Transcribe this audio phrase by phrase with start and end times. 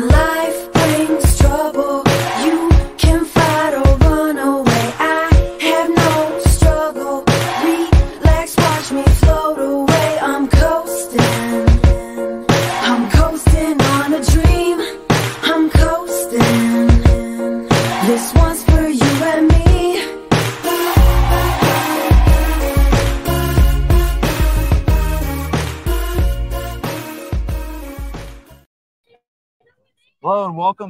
[0.00, 0.41] Life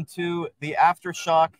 [0.02, 1.50] welcome to the Aftershock.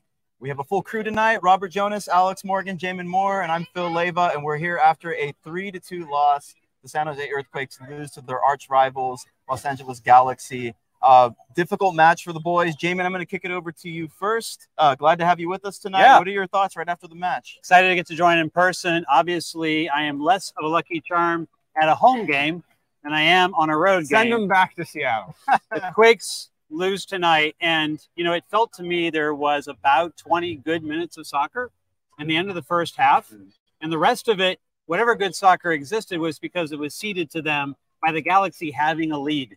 [0.41, 1.39] We have a full crew tonight.
[1.45, 5.33] Robert Jonas, Alex Morgan, Jamon Moore, and I'm Phil Leyva, and we're here after a
[5.45, 6.53] three to two loss.
[6.83, 10.75] The San Jose Earthquakes lose to their arch rivals, Los Angeles Galaxy.
[11.01, 12.75] Uh, difficult match for the boys.
[12.75, 14.67] Jamon, I'm going to kick it over to you first.
[14.77, 16.01] Uh, glad to have you with us tonight.
[16.01, 16.19] Yeah.
[16.19, 17.57] What are your thoughts right after the match?
[17.61, 19.05] excited to get to join in person.
[19.09, 21.47] Obviously, I am less of a lucky charm
[21.81, 22.65] at a home game
[23.05, 24.33] than I am on a road Send game.
[24.33, 25.37] Send them back to Seattle.
[25.71, 30.57] the Quakes lose tonight, and you know it felt to me there was about 20
[30.57, 31.71] good minutes of soccer
[32.19, 33.33] in the end of the first half,
[33.81, 37.43] and the rest of it, whatever good soccer existed, was because it was ceded to
[37.43, 39.57] them by the Galaxy having a lead.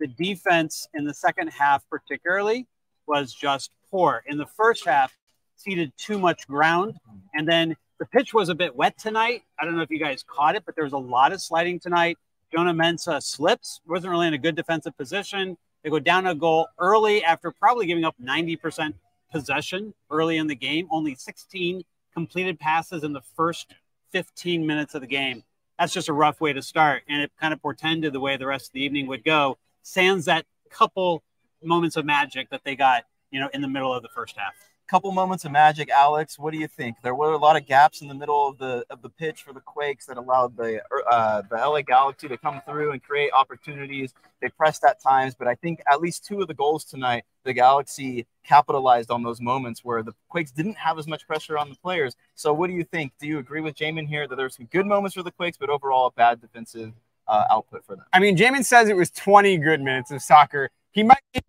[0.00, 2.66] The defense in the second half, particularly,
[3.06, 4.22] was just poor.
[4.26, 5.16] In the first half,
[5.56, 6.94] ceded too much ground,
[7.34, 9.42] and then the pitch was a bit wet tonight.
[9.58, 11.80] I don't know if you guys caught it, but there was a lot of sliding
[11.80, 12.16] tonight.
[12.54, 15.56] Jonah Mensah slips, wasn't really in a good defensive position.
[15.82, 18.94] They go down a goal early after probably giving up 90%
[19.30, 23.74] possession early in the game, only 16 completed passes in the first
[24.12, 25.44] 15 minutes of the game.
[25.78, 27.02] That's just a rough way to start.
[27.08, 29.58] And it kind of portended the way the rest of the evening would go.
[29.82, 31.22] Sans that couple
[31.62, 34.54] moments of magic that they got, you know, in the middle of the first half.
[34.88, 36.38] Couple moments of magic, Alex.
[36.38, 36.96] What do you think?
[37.02, 39.52] There were a lot of gaps in the middle of the of the pitch for
[39.52, 40.80] the Quakes that allowed the
[41.10, 44.14] uh, the LA Galaxy to come through and create opportunities.
[44.40, 47.52] They pressed at times, but I think at least two of the goals tonight, the
[47.52, 51.76] Galaxy capitalized on those moments where the Quakes didn't have as much pressure on the
[51.76, 52.16] players.
[52.34, 53.12] So, what do you think?
[53.20, 55.68] Do you agree with Jamon here that there's some good moments for the Quakes, but
[55.68, 56.94] overall a bad defensive
[57.26, 58.06] uh, output for them?
[58.14, 60.70] I mean, Jamon says it was 20 good minutes of soccer.
[60.92, 61.40] He might be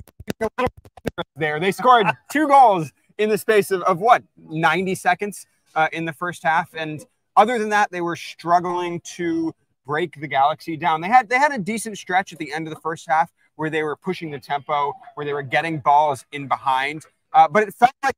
[0.41, 0.73] a little
[1.37, 1.57] there.
[1.61, 6.13] They scored two goals in the space of, of what 90 seconds uh, in the
[6.13, 9.53] first half, and other than that, they were struggling to
[9.85, 11.01] break the Galaxy down.
[11.01, 13.69] They had they had a decent stretch at the end of the first half where
[13.69, 17.03] they were pushing the tempo, where they were getting balls in behind,
[17.33, 18.15] uh, but it felt like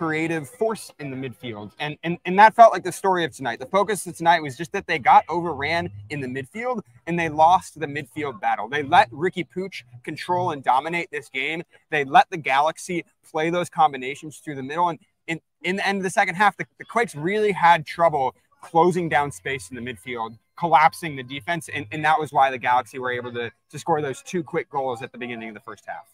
[0.00, 1.72] creative force in the midfield.
[1.78, 3.58] And, and and that felt like the story of tonight.
[3.58, 7.28] The focus of tonight was just that they got overran in the midfield and they
[7.28, 8.66] lost the midfield battle.
[8.66, 11.64] They let Riqui Puig control and dominate this game.
[11.90, 14.88] They let the Galaxy play those combinations through the middle.
[14.88, 18.34] And in, in the end of the second half, the, the Quakes really had trouble
[18.62, 21.68] closing down space in the midfield, collapsing the defense.
[21.68, 24.70] And, and that was why the Galaxy were able to, to score those two quick
[24.70, 26.08] goals at the beginning of the first half.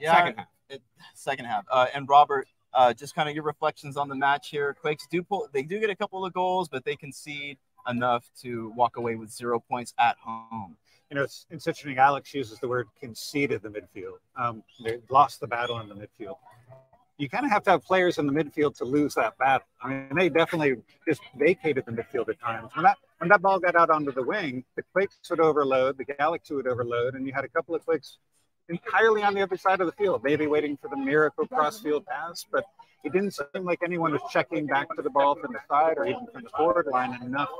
[0.00, 0.16] Yeah.
[0.16, 0.46] Second half.
[0.70, 0.82] It,
[1.14, 1.66] second half.
[1.70, 4.74] Uh, and Robert, uh, just kind of your reflections on the match here.
[4.74, 7.58] Quakes do pull, they do get a couple of goals, but they concede
[7.88, 10.76] enough to walk away with zero points at home.
[11.10, 11.98] you know, it's, it's interesting.
[11.98, 14.18] Alex uses the word conceded the midfield.
[14.36, 16.36] Um, they lost the battle in the midfield.
[17.16, 19.66] You kind of have to have players in the midfield to lose that battle.
[19.80, 22.70] I mean, they definitely just vacated the midfield at times.
[22.74, 26.04] When that when that ball got out onto the wing, the Quakes would overload, the
[26.04, 28.18] Galaxy would overload, and you had a couple of Quakes
[28.68, 32.44] entirely on the other side of the field, maybe waiting for the miracle cross-field pass,
[32.50, 32.64] but
[33.04, 36.06] it didn't seem like anyone was checking back to the ball from the side or
[36.06, 37.50] even from the forward line enough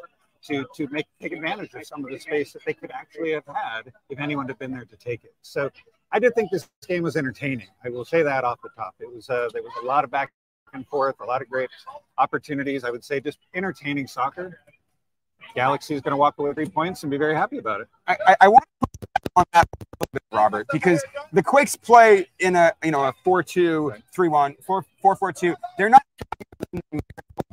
[0.43, 3.47] to to make take advantage of some of the space that they could actually have
[3.47, 5.35] had if anyone had been there to take it.
[5.43, 5.71] So
[6.13, 7.69] I did think this game was entertaining.
[7.85, 8.95] I will say that off the top.
[9.01, 10.33] It was uh, there was a lot of back
[10.73, 11.71] and forth, a lot of great
[12.19, 12.85] opportunities.
[12.85, 14.61] I would say just entertaining soccer.
[15.55, 17.89] Galaxy is going to walk away with three points and be very happy about it.
[18.07, 21.77] I, I, I want to put on that a little bit, Robert, because the Quakes
[21.77, 25.55] play in a you know a 4-2, 3-1, 4 4-4-2.
[25.79, 26.03] They're not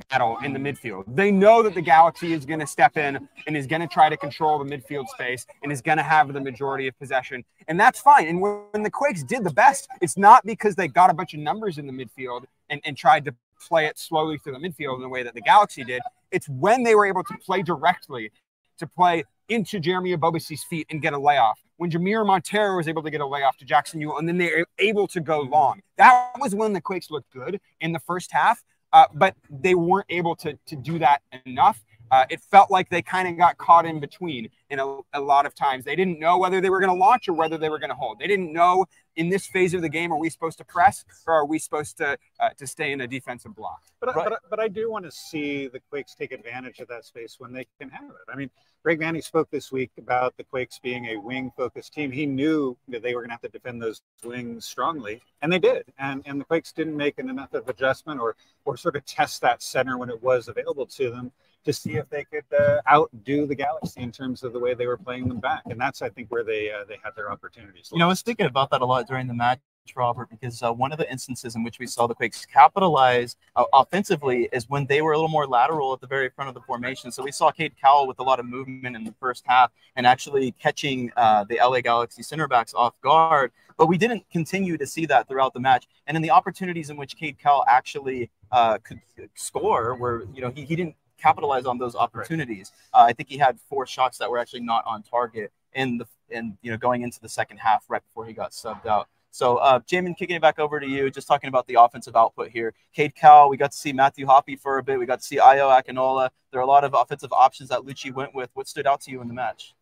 [0.09, 1.03] battle in the midfield.
[1.07, 4.09] They know that the Galaxy is going to step in and is going to try
[4.09, 7.80] to control the midfield space and is going to have the majority of possession, and
[7.80, 8.27] that's fine.
[8.27, 11.33] And when, when the Quakes did the best, it's not because they got a bunch
[11.33, 13.36] of numbers in the midfield and, and tried to
[13.68, 16.01] play it slowly through the midfield in the way that the Galaxy did.
[16.31, 18.31] It's when they were able to play directly,
[18.80, 21.60] to play into Jeremy Ebobisse's feet and get a layoff.
[21.78, 24.48] When Jamiro Monteiro was able to get a layoff to Jackson Yueill, and then they
[24.48, 25.81] were able to go long.
[25.98, 28.63] That was when the Quakes looked good in the first half,
[28.94, 31.83] uh, but they weren't able to, to do that enough.
[32.12, 35.46] Uh, it felt like they kind of got caught in between in a, a lot
[35.46, 35.86] of times.
[35.86, 37.96] They didn't know whether they were going to launch or whether they were going to
[37.96, 38.19] hold.
[38.19, 38.86] They didn't know
[39.16, 41.98] in this phase of the game, are we supposed to press or are we supposed
[41.98, 43.81] to uh, to stay in a defensive block?
[44.00, 44.30] But, right.
[44.30, 47.54] but, but I do want to see the Quakes take advantage of that space when
[47.54, 48.31] they can have it.
[48.31, 48.50] I mean,
[48.84, 52.12] Greg Vanney spoke this week about the Quakes being a wing focused team.
[52.12, 55.60] He knew that they were going to have to defend those wings strongly, and they
[55.60, 55.86] did.
[56.00, 58.36] And and the Quakes didn't make an enough of adjustment or
[58.66, 61.31] or sort of test that center when it was available to them
[61.66, 64.88] to see if they could uh, outdo the Galaxy in terms of the way they
[64.88, 65.62] were playing them back.
[65.66, 67.90] And that's, I think, where they uh, they had their opportunities.
[67.92, 69.60] You know, I was thinking about that a lot during the match.
[69.96, 73.63] Robert, because uh, one of the instances in which we saw the Quakes capitalize uh,
[73.74, 76.62] offensively is when they were a little more lateral at the very front of the
[76.62, 77.12] formation.
[77.12, 80.06] So we saw Cade Cowell with a lot of movement in the first half and
[80.06, 83.52] actually catching uh, the LA Galaxy center backs off guard.
[83.78, 85.88] But we didn't continue to see that throughout the match.
[86.08, 89.00] And in the opportunities in which Cade Cowell actually uh, could
[89.36, 92.71] score, where you know he, he didn't capitalize on those opportunities.
[92.94, 96.06] Uh, I think he had four shots that were actually not on target in the
[96.29, 99.07] in you know going into the second half right before he got subbed out.
[99.33, 102.50] So, uh, Jamon, kicking it back over to you, just talking about the offensive output
[102.50, 102.73] here.
[102.94, 105.00] Cade Cowell, we got to see Matthew Hoppe for a bit.
[105.00, 106.31] We got to see Ayo Akinola.
[106.51, 108.50] There are a lot of offensive options that Luchi went with.
[108.56, 109.74] What stood out to you in the match?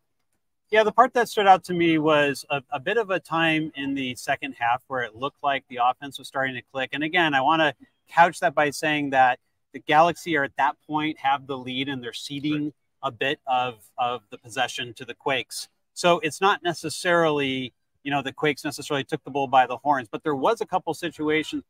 [0.70, 3.72] Yeah, the part that stood out to me was a, a, bit of a time
[3.74, 6.90] in the second half where it looked like the offense was starting to click.
[6.92, 7.74] And again, I want to
[8.08, 9.40] couch that by saying that
[9.72, 12.72] the Galaxy are at that point have the lead and they're ceding
[13.02, 15.68] a bit of, of the possession to the Quakes.
[15.94, 17.72] So it's not necessarily
[18.02, 20.66] you know, the Quakes necessarily took the bull by the horns, but there was a
[20.66, 21.62] couple situations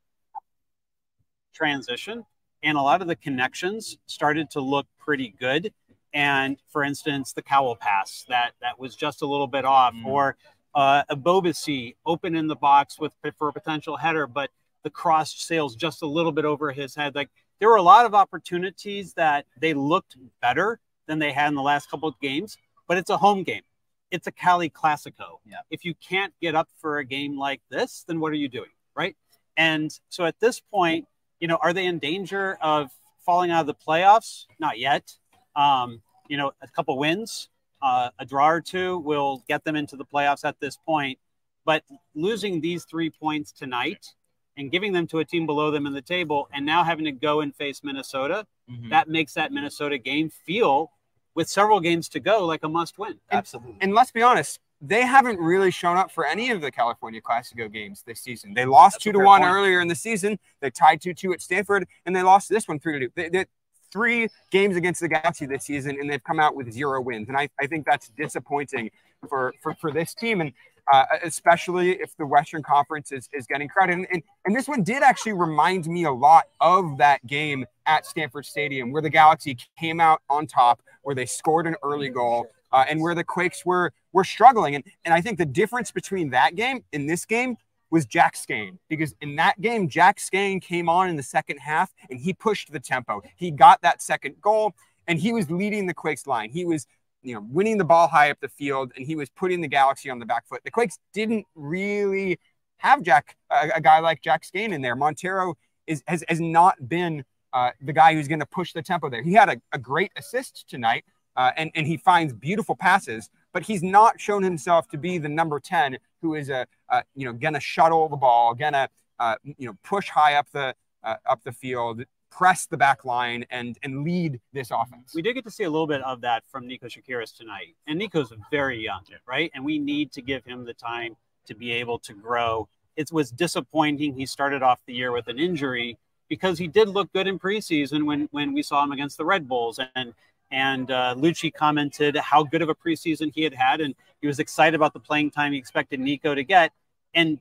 [1.52, 2.24] transition
[2.62, 5.72] and a lot of the connections started to look pretty good.
[6.12, 10.04] And for instance, the Cowell pass that that was just a little bit off, mm.
[10.06, 10.36] or
[10.74, 14.50] uh, a Ebobisse open in the box with for a potential header, but
[14.82, 17.14] the cross sails just a little bit over his head.
[17.14, 17.30] Like
[17.60, 21.62] there were a lot of opportunities that they looked better than they had in the
[21.62, 22.56] last couple of games,
[22.88, 23.62] but it's a home game
[24.10, 25.38] it's a Cali Clasico.
[25.46, 25.58] Yeah.
[25.70, 28.70] If you can't get up for a game like this, then what are you doing?
[28.94, 29.16] Right.
[29.56, 31.06] And so at this point,
[31.38, 32.90] you know, are they in danger of
[33.24, 34.46] falling out of the playoffs?
[34.58, 35.12] Not yet.
[35.56, 37.48] Um, you know, a couple wins,
[37.82, 41.18] uh, a draw or two will get them into the playoffs at this point.
[41.64, 41.84] But
[42.14, 44.06] losing these three points tonight
[44.56, 47.12] and giving them to a team below them in the table and now having to
[47.12, 48.90] go and face Minnesota, mm-hmm.
[48.90, 50.92] that makes that Minnesota game feel
[51.34, 53.18] with several games to go, like a must win.
[53.30, 53.72] Absolutely.
[53.74, 57.20] And, and let's be honest, they haven't really shown up for any of the California
[57.20, 58.54] Classico games this season.
[58.54, 59.52] They lost That's two to one point.
[59.52, 60.38] earlier in the season.
[60.60, 63.12] They tied two two at Stanford, and they lost this one three to two.
[63.14, 63.44] They, they,
[63.92, 67.28] three games against the Galaxy this season, and they've come out with zero wins.
[67.28, 68.90] And I, I think that's disappointing
[69.28, 70.40] for, for, for this team.
[70.40, 70.52] And
[70.92, 73.94] uh, especially if the Western Conference is, is getting credit.
[73.94, 78.06] And, and, and this one did actually remind me a lot of that game at
[78.06, 82.46] Stanford Stadium where the Galaxy came out on top, where they scored an early goal,
[82.72, 84.74] uh, and where the Quakes were were struggling.
[84.74, 87.56] And, and I think the difference between that game and this game
[87.90, 91.92] was Jack Skahan because in that game, Jack Skahan came on in the second half
[92.08, 93.20] and he pushed the tempo.
[93.36, 94.74] He got that second goal
[95.06, 96.50] and he was leading the Quakes line.
[96.50, 96.86] He was
[97.22, 100.10] you know, winning the ball high up the field, and he was putting the Galaxy
[100.10, 100.60] on the back foot.
[100.64, 102.38] The Quakes didn't really
[102.78, 104.96] have Jack, a, a guy like Jack Skahan in there.
[104.96, 105.54] Monteiro
[105.86, 109.22] is has, has not been uh, the guy who's going to push the tempo there.
[109.22, 111.04] He had a, a great assist tonight,
[111.36, 115.28] uh, and and he finds beautiful passes, but he's not shown himself to be the
[115.28, 118.88] number ten who is a, a you know going to shuttle the ball, going to
[119.18, 123.44] uh, you know push high up the uh, up the field, press the back line
[123.50, 125.14] and and lead this offense.
[125.14, 127.76] We did get to see a little bit of that from Nico Tsakiris tonight.
[127.86, 129.50] And Nico's very young, right?
[129.54, 131.16] And we need to give him the time
[131.46, 132.68] to be able to grow.
[132.96, 137.12] It was disappointing he started off the year with an injury because he did look
[137.12, 140.14] good in preseason when when we saw him against the Red Bulls and
[140.50, 144.40] and uh, Luchi commented how good of a preseason he had had, and he was
[144.40, 146.72] excited about the playing time he expected Nico to get.
[147.14, 147.38] And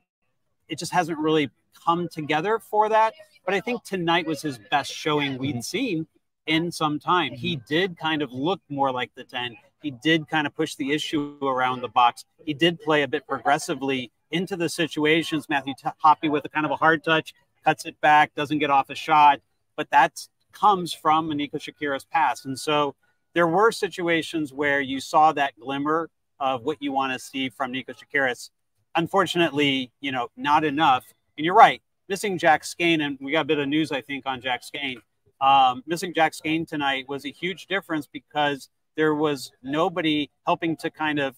[0.68, 1.50] it just hasn't really
[1.86, 3.14] come together for that.
[3.46, 5.62] But I think tonight was his best showing we'd mm-hmm.
[5.62, 6.08] seen
[6.46, 7.34] in some time.
[7.34, 7.66] He mm-hmm.
[7.68, 9.56] did kind of look more like the 10.
[9.82, 12.26] He did kind of push the issue around the box.
[12.44, 15.48] He did play a bit progressively into the situations.
[15.48, 18.90] Matthew Hoppe with a kind of a hard touch, cuts it back, doesn't get off
[18.90, 19.40] a shot.
[19.78, 22.46] But that comes from Nico Tsakiris' pass.
[22.46, 22.96] And so
[23.34, 27.72] there were situations where you saw that glimmer of what you want to see from
[27.72, 28.50] Nico Tsakiris.
[28.96, 31.06] Unfortunately, you know, not enough.
[31.38, 34.26] And you're right missing Jack Skahan, and we got a bit of news, I think,
[34.26, 34.98] on Jack Skahan.
[35.40, 40.90] Um, missing Jack Skahan tonight was a huge difference because there was nobody helping to
[40.90, 41.36] kind of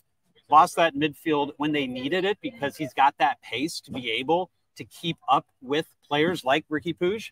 [0.49, 4.49] boss that midfield when they needed it because he's got that pace to be able
[4.77, 7.29] to keep up with players like Riqui Puig.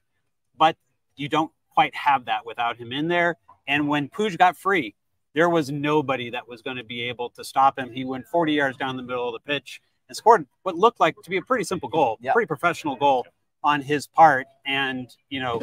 [0.58, 0.75] But
[1.15, 3.38] you don't quite have that without him in there.
[3.67, 4.96] And when Puig got free,
[5.34, 7.91] there was nobody that was going to be able to stop him.
[7.91, 11.16] He went 40 yards down the middle of the pitch and scored what looked like
[11.24, 12.34] to be a pretty simple goal, Yeah.
[12.34, 13.25] pretty professional goal
[13.63, 14.48] on his part.
[14.66, 15.62] And, you know,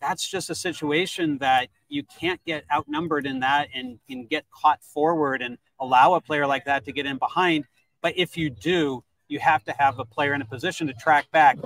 [0.00, 4.82] that's just a situation that you can't get outnumbered in that and can get caught
[4.82, 7.66] forward and allow a player like that to get in behind.
[8.00, 11.30] But if you do, you have to have a player in a position to track
[11.30, 11.58] back.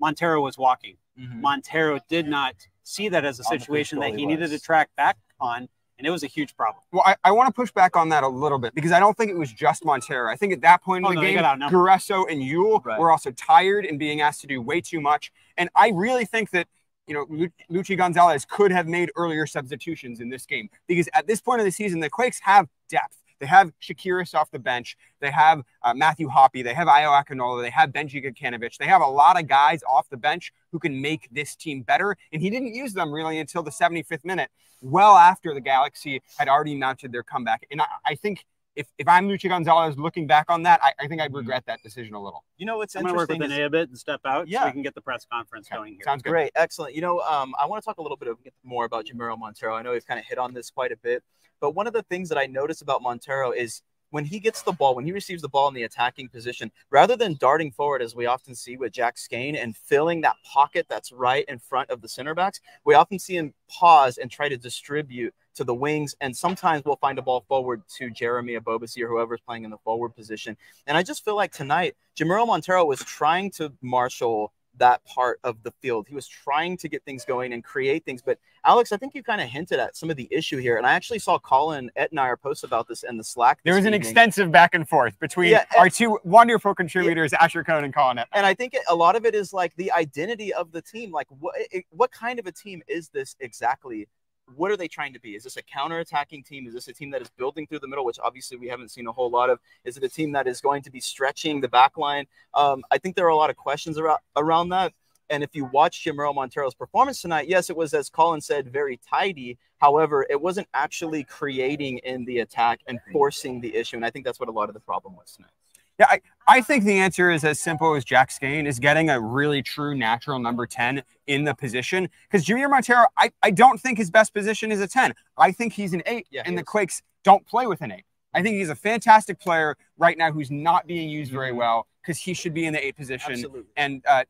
[0.00, 0.96] Monteiro was walking.
[1.18, 1.40] Mhm.
[1.40, 2.54] Monteiro did not
[2.84, 6.06] see that as a On situation that he he needed to track back on, and
[6.06, 6.82] it was a huge problem.
[6.92, 9.16] Well, I, I want to push back on that a little bit because I don't
[9.16, 10.28] think it was just Monteiro.
[10.30, 11.70] I think at that point Oh, in the no, game.
[11.70, 12.98] Gruezo and Yueill Right.
[12.98, 15.32] were also tired and being asked to do way too much.
[15.56, 16.66] And I really think that
[17.06, 21.40] you know Luchi Gonzalez could have made earlier substitutions in this game because at this
[21.40, 23.22] point of the season, the Quakes have depth.
[23.38, 24.96] They have Tsakiris off the bench.
[25.20, 26.64] They have uh, Matthew Hoppe.
[26.64, 27.62] They have Ayo Akinola.
[27.62, 28.76] They have Benji Kikanovic.
[28.78, 32.16] They have a lot of guys off the bench who can make this team better.
[32.32, 34.50] And he didn't use them really until the 75th minute,
[34.80, 37.66] well after the Galaxy had already mounted their comeback.
[37.70, 38.44] And I, I think
[38.76, 41.82] if, if I'm Luchi Gonzalez looking back on that, I, I think I'd regret that
[41.82, 42.44] decision a little.
[42.58, 43.62] You know what's I'm going to work with interesting?
[43.62, 44.60] Is- a bit and step out yeah.
[44.60, 46.02] so we can get the press conference going here.
[46.04, 46.30] Sounds good.
[46.30, 46.94] Great, excellent.
[46.94, 49.74] You know, um, I want to talk a little bit of, more about Jamiro Monteiro.
[49.74, 51.24] I know we've kind of hit on this quite a bit,
[51.60, 54.72] but one of the things that I notice about Monteiro is when he gets the
[54.72, 58.14] ball, when he receives the ball in the attacking position, rather than darting forward as
[58.14, 62.02] we often see with Jack Skahan and filling that pocket that's right in front of
[62.02, 66.14] the center backs, we often see him pause and try to distribute to the wings.
[66.20, 69.78] And sometimes we'll find a ball forward to Jeremy Ebobisse or whoever's playing in the
[69.78, 70.56] forward position.
[70.86, 75.62] And I just feel like tonight, Jamiro Monteiro was trying to marshal that part of
[75.62, 76.06] the field.
[76.08, 78.22] He was trying to get things going and create things.
[78.22, 80.76] But Alex, I think you kind of hinted at some of the issue here.
[80.76, 83.60] And I actually saw Colin Etnire post about this in the Slack.
[83.64, 84.10] There was an evening.
[84.10, 88.18] extensive back and forth between Yeah, our two wonderful contributors, Asher Cohn and Colin.
[88.18, 91.10] Ep- and I think a lot of it is like the identity of the team.
[91.10, 94.08] Like, what it, what kind of a team is this exactly?
[94.54, 95.34] What are they trying to be?
[95.34, 96.66] Is this a counter-attacking team?
[96.66, 99.06] Is this a team that is building through the middle, which obviously we haven't seen
[99.06, 99.58] a whole lot of?
[99.84, 102.26] Is it a team that is going to be stretching the back line?
[102.54, 104.92] Um, I think there are a lot of questions around around that.
[105.28, 109.00] And if you watch Jamiro Monteiro's performance tonight, yes, it was as Colin said, very
[109.08, 109.58] tidy.
[109.78, 113.96] However, it wasn't actually creating in the attack and forcing the issue.
[113.96, 115.50] And I think that's what a lot of the problem was tonight.
[115.98, 119.18] Yeah, I, I think the answer is as simple as Jack Skahan is getting a
[119.18, 122.08] really true natural number 10 in the position.
[122.30, 125.14] Because Junior Monteiro, I, I don't think his best position is a 10.
[125.38, 126.66] I think he's an 8, Yeah, and the is.
[126.66, 128.04] Quakes don't play with an 8.
[128.34, 132.18] I think he's a fantastic player right now who's not being used very well because
[132.18, 133.32] he should be in the 8 position.
[133.32, 133.62] Absolutely.
[133.76, 134.24] And uh,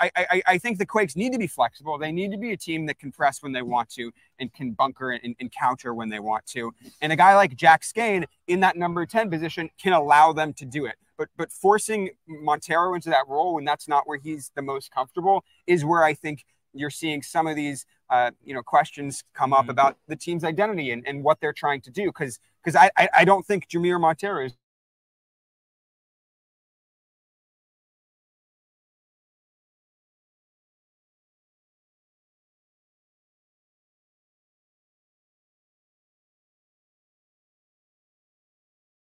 [0.00, 1.96] I, I, I think the Quakes need to be flexible.
[1.98, 4.72] They need to be a team that can press when they want to and can
[4.72, 6.72] bunker and, and counter when they want to.
[7.00, 10.64] And a guy like Jack Skahan in that number 10 position can allow them to
[10.64, 10.96] do it.
[11.16, 15.44] But but forcing Monteiro into that role when that's not where he's the most comfortable
[15.66, 19.66] is where I think you're seeing some of these uh, you know questions come up
[19.66, 19.70] Mhm.
[19.70, 22.06] about the team's identity and, and what they're trying to do.
[22.06, 24.54] Because because I, I I don't think Jamiro Monteiro is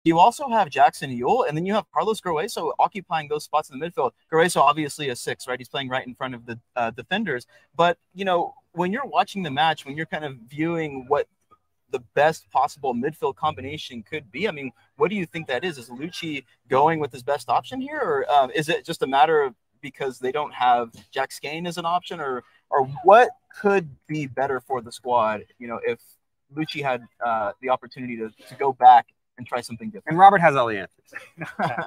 [0.02, 3.78] You also have Jackson Yueill, and then you have Carlos Gruezo occupying those spots in
[3.78, 4.12] the midfield.
[4.32, 5.58] Gruezo obviously a six, right?
[5.58, 7.46] He's playing right in front of the uh, defenders.
[7.76, 11.28] But you know, when you're watching the match, when you're kind of viewing what
[11.90, 15.76] the best possible midfield combination could be, I mean, what do you think that is?
[15.76, 19.42] Is Luchi going with his best option here, or um, is it just a matter
[19.42, 23.28] of because they don't have Jack Skahan as an option, or or what
[23.60, 25.44] could be better for the squad?
[25.58, 26.00] You know, if
[26.56, 29.08] Luchi had uh, the opportunity to, to go back
[29.40, 30.12] and try something different.
[30.12, 31.14] and Robert has all the answers.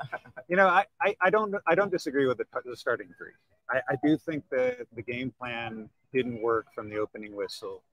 [0.49, 3.33] you know, I, I, I don't I don't disagree with the, the starting three.
[3.69, 7.83] I, I do think that the game plan didn't work from the opening whistle.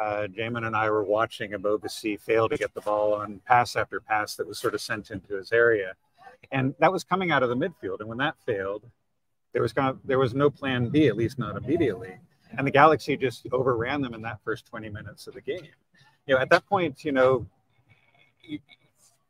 [0.00, 4.00] Uh, Jamon and I were watching Ebobisse fail to get the ball on pass after
[4.00, 5.94] pass that was sort of sent into his area,
[6.52, 7.98] and that was coming out of the midfield.
[7.98, 8.84] And when that failed,
[9.52, 12.14] there was kind of, there was no plan B, at least not immediately.
[12.56, 15.66] And the Galaxy just overran them in that first 20 minutes of the game.
[16.26, 17.46] You know, at that point, you know,
[18.42, 18.60] you-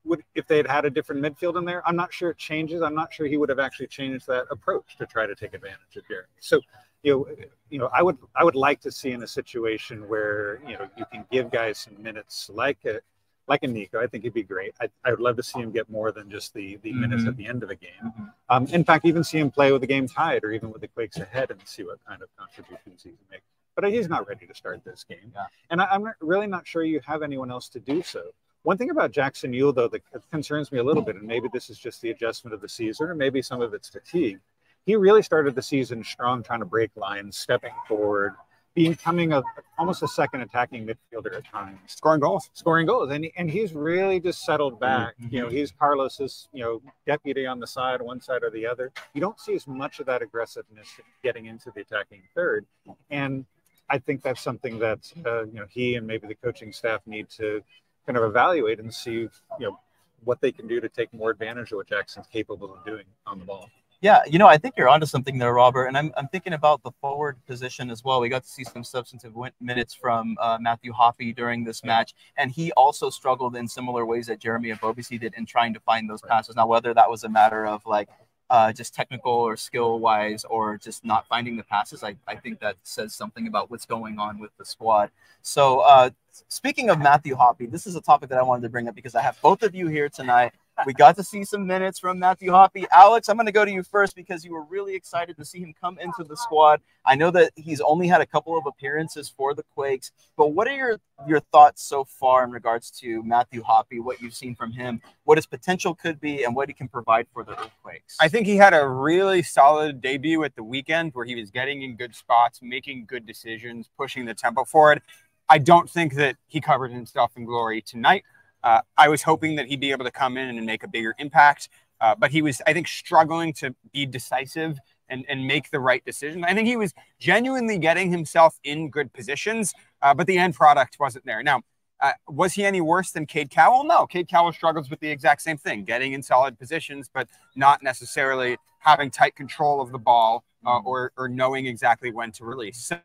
[0.08, 2.82] would if they had had a different midfield in there, I'm not sure it changes.
[2.82, 5.96] I'm not sure he would have actually changed that approach to try to take advantage
[5.96, 6.28] of Jeremy.
[6.40, 6.60] So,
[7.02, 10.60] you know, you know, I would I would like to see in a situation where
[10.66, 13.00] you know you can give guys some minutes like a
[13.46, 13.98] like a Nico.
[14.00, 14.74] I think he'd be great.
[14.80, 17.28] I, I would love to see him get more than just the the minutes Mhm.
[17.28, 17.90] at the end of a game.
[18.04, 18.32] Mhm.
[18.50, 20.88] Um, in fact, even see him play with the game tied or even with the
[20.88, 23.40] Quakes ahead and see what kind of contributions he can make.
[23.74, 25.32] But he's not ready to start this game.
[25.34, 25.46] Yeah.
[25.70, 28.32] And I, I'm not, really not sure you have anyone else to do so.
[28.62, 31.70] One thing about Jackson Yueill, though, that concerns me a little bit, and maybe this
[31.70, 34.40] is just the adjustment of the season, or maybe some of it's fatigue.
[34.84, 38.34] He really started the season strong, trying to break lines, stepping forward,
[38.74, 39.42] becoming a
[39.78, 42.48] almost a second attacking midfielder at times, Scoring goals.
[42.52, 45.14] scoring goals, and and he's really just settled back.
[45.18, 45.32] Mhm.
[45.32, 48.92] You know, he's Carlos's you know deputy on the side, one side or the other.
[49.14, 50.88] You don't see as much of that aggressiveness
[51.22, 52.66] getting into the attacking third,
[53.10, 53.44] and
[53.90, 57.28] I think that's something that uh, you know he and maybe the coaching staff need
[57.30, 57.62] to
[58.08, 59.78] kind of evaluate and see you know
[60.24, 63.38] what they can do to take more advantage of what Jackson's capable of doing on
[63.38, 63.68] the ball.
[64.00, 65.86] Yeah, you know, I think you're onto something there, Robert.
[65.86, 68.20] And I'm, I'm thinking about the forward position as well.
[68.20, 72.14] We got to see some substantive win- minutes from uh, Matthew Hoppe during this match,
[72.36, 75.80] and he also struggled in similar ways that Jeremy and Ebobisse did in trying to
[75.80, 76.54] find those passes.
[76.54, 78.08] Now, whether that was a matter of like
[78.50, 82.60] uh, just technical or skill wise, or just not finding the passes, I, I think
[82.60, 85.10] that says something about what's going on with the squad.
[85.42, 86.10] So, uh,
[86.48, 89.14] speaking of Matthew Hoppe, this is a topic that I wanted to bring up because
[89.14, 90.52] I have both of you here tonight.
[90.87, 92.87] We got to see some minutes from Matthew Hoppe.
[92.92, 95.58] Alex, I'm going to go to you first because you were really excited to see
[95.58, 96.80] him come into the squad.
[97.04, 100.68] I know that he's only had a couple of appearances for the Quakes, but what
[100.68, 104.00] are your your thoughts so far in regards to Matthew Hoppe?
[104.00, 107.26] What you've seen from him, what his potential could be, and what he can provide
[107.32, 108.16] for the Earthquakes?
[108.20, 111.82] I think he had a really solid debut at the weekend where he was getting
[111.82, 115.02] in good spots, making good decisions, pushing the tempo forward.
[115.49, 118.25] I don't think that he covered himself in glory tonight.
[118.68, 121.14] Uh, I was hoping that he'd be able to come in and make a bigger
[121.18, 121.62] impact,
[122.02, 124.72] uh, but he was, I think, struggling to be decisive
[125.08, 126.44] and, and make the right decision.
[126.44, 129.66] I think he was genuinely getting himself in good positions,
[130.02, 131.42] uh, but the end product wasn't there.
[131.42, 131.62] Now,
[132.06, 133.84] uh, was he any worse than Cade Cowell?
[133.84, 137.82] No, Cade Cowell struggles with the exact same thing, getting in solid positions, but not
[137.82, 140.32] necessarily having tight control of the ball
[140.66, 142.78] uh, or, or knowing exactly when to release.
[142.90, 142.98] So,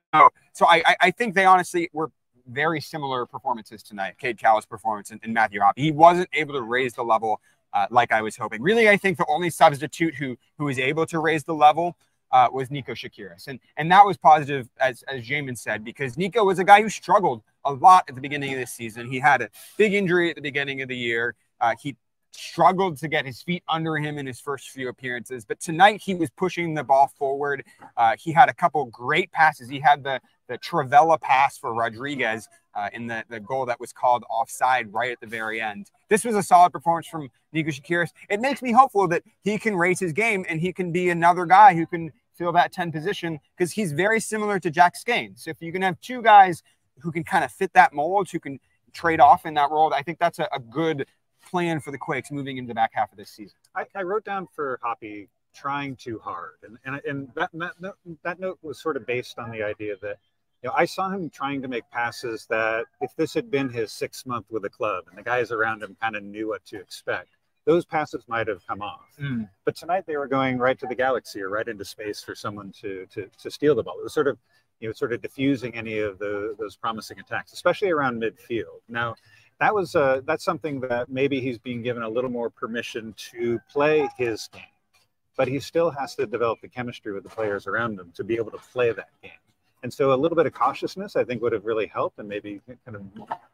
[0.57, 2.09] so I, I- I think they honestly were
[2.47, 4.15] very similar performances tonight.
[4.19, 5.73] Cade Cowell's performance and, and Matthew Hoppe.
[5.77, 7.41] He wasn't able to raise the level
[7.73, 8.61] uh, like I was hoping.
[8.61, 11.97] Really, I think the only substitute who who was able to raise the level
[12.31, 16.43] uh, was Nico Tsakiris, and and that was positive as as Jamon said because Nico
[16.43, 19.09] was a guy who struggled a lot at the beginning of this season.
[19.09, 21.35] He had a big injury at the beginning of the year.
[21.61, 21.95] Uh, he
[22.35, 26.15] struggled to get his feet under him in his first few appearances, but tonight he
[26.15, 27.63] was pushing the ball forward.
[27.95, 29.69] Uh, he had a couple great passes.
[29.69, 33.93] He had the the Travella pass for Rodriguez uh, in the, the goal that was
[33.93, 35.89] called offside right at the very end.
[36.09, 38.09] This was a solid performance from Nico Tsakiris.
[38.29, 41.45] It makes me hopeful that he can raise his game and he can be another
[41.45, 45.39] guy who can fill that 10 position because he's very similar to Jack Skahan.
[45.39, 46.63] So if you can have two guys
[46.99, 48.59] who can kind of fit that mold, who can
[48.93, 51.07] trade off in that role, I think that's a, a good
[51.49, 53.57] plan for the Quakes moving into the back half of this season.
[53.75, 57.97] I, I wrote down for Hoppe trying too hard, and and, and that, that note,
[58.23, 60.17] that note was sort of based on the idea that
[60.61, 63.91] you know I saw him trying to make passes that if this had been his
[63.91, 66.79] sixth month with the club and the guys around him kind of knew what to
[66.79, 69.09] expect, those passes might have come off.
[69.19, 69.49] Mm.
[69.65, 72.71] But tonight they were going right to the galaxy or right into space for someone
[72.81, 73.99] to to, to steal the ball.
[73.99, 74.37] It was sort of
[74.79, 78.81] you know sort of diffusing any of the those promising attacks, especially around midfield.
[78.89, 79.15] Now
[79.63, 83.59] that was uh, that's something that maybe he's being given a little more permission to
[83.71, 84.61] play his game,
[85.37, 88.35] but he still has to develop the chemistry with the players around him to be
[88.35, 89.31] able to play that game.
[89.81, 92.61] And so a little bit of cautiousness, I think, would have really helped, and maybe
[92.85, 93.03] kind of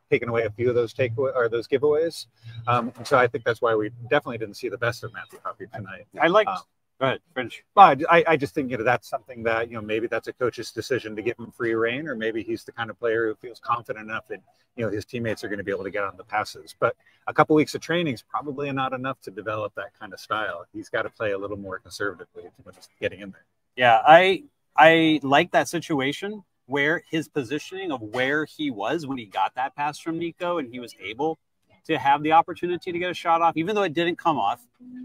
[0.10, 2.26] taken away a few of those takeaway or those giveaways.
[2.68, 5.40] Um, and so I think that's why we definitely didn't see the best of Matthew
[5.46, 6.08] Hoppe tonight.
[6.20, 6.48] I like.
[6.48, 6.58] Uh,
[7.06, 7.64] ahead, finish.
[7.76, 10.34] But I, I just think you know that's something that you know maybe that's a
[10.34, 13.36] coach's decision to give him free reign, or maybe he's the kind of player who
[13.36, 14.42] feels confident enough that
[14.76, 16.76] you know his teammates are going to be able to get on the passes.
[16.80, 16.96] But
[17.28, 20.66] a couple weeks of training is probably not enough to develop that kind of style.
[20.74, 23.46] He's got to play a little more conservatively when he's getting in there.
[23.76, 24.44] Yeah, I
[24.76, 29.76] I like that situation where his positioning of where he was when he got that
[29.76, 31.40] pass from Nico and he was able
[31.86, 34.62] to have the opportunity to get a shot off, even though it didn't come off,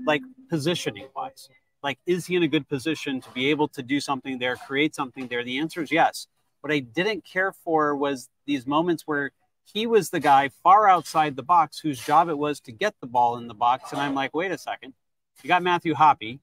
[0.06, 1.48] like positioning wise.
[1.84, 4.94] Like, is he in a good position to be able to do something there, create
[4.94, 5.44] something there?
[5.44, 6.26] The answer is yes.
[6.62, 9.32] What I didn't care for was these moments where
[9.70, 13.06] he was the guy far outside the box whose job it was to get the
[13.06, 13.92] ball in the box.
[13.92, 14.94] And I'm like, wait a second.
[15.42, 16.38] You got Matthew Hoppe.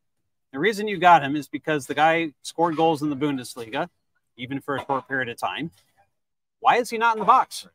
[0.53, 3.89] The reason you got him is because the guy scored goals in the Bundesliga,
[4.37, 5.71] even for a short period of time.
[6.59, 7.67] Why is he not in the box?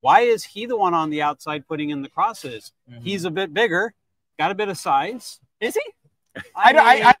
[0.00, 2.72] Why is he the one on the outside putting in the crosses?
[2.90, 3.04] Mm-hmm.
[3.04, 3.94] He's a bit bigger,
[4.40, 5.38] got a bit of size.
[5.60, 5.92] Is he?
[6.36, 7.14] I, I, don't- I,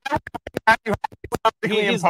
[0.66, 0.76] I,
[1.66, 2.04] he's-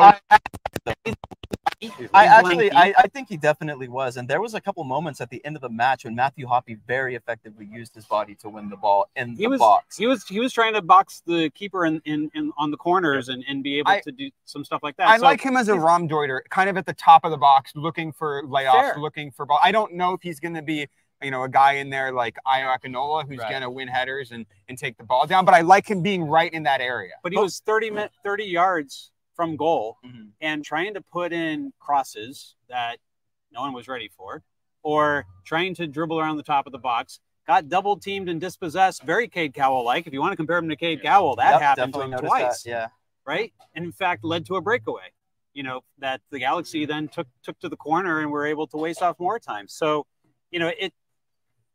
[2.15, 2.73] I actually.
[2.73, 5.57] I, I think he definitely was, and there was a couple moments at the end
[5.57, 9.07] of the match when Matthew Hoppe very effectively used his body to win the ball
[9.17, 9.97] in he the was box.
[9.99, 13.29] he was he was trying to box the keeper in, in, in on the corners
[13.29, 15.09] and, and be able I- to do some stuff like that.
[15.09, 17.73] I So- like him as a Raumdeuter, kind of at the top of the box,
[17.75, 18.97] looking for layoffs, Fair.
[18.99, 19.59] looking for ball.
[19.63, 20.89] I don't know if he's going to be,
[21.25, 23.51] you know, a guy in there like Ayo Akinola who's Right.
[23.51, 26.23] going to win headers and, and take the ball down, but I like him being
[26.25, 27.15] right in that area.
[27.23, 30.31] but he was 30 minute 30 yards from goal Mhm.
[30.41, 32.99] and trying to put in crosses that
[33.51, 34.43] no one was ready for,
[34.83, 37.21] or trying to dribble around the top of the box.
[37.47, 40.07] Got double teamed and dispossessed, very Cade Cowell like.
[40.07, 42.63] If you want to compare him to Cade Cowell, that Yep, happened to him twice
[42.63, 42.89] that, Yeah.
[43.25, 43.53] right?
[43.75, 45.11] And in fact, led to a breakaway.
[45.53, 48.77] You know that the Galaxy then took took to the corner and were able to
[48.77, 49.69] waste off more time.
[49.69, 50.07] So,
[50.51, 50.93] you know, it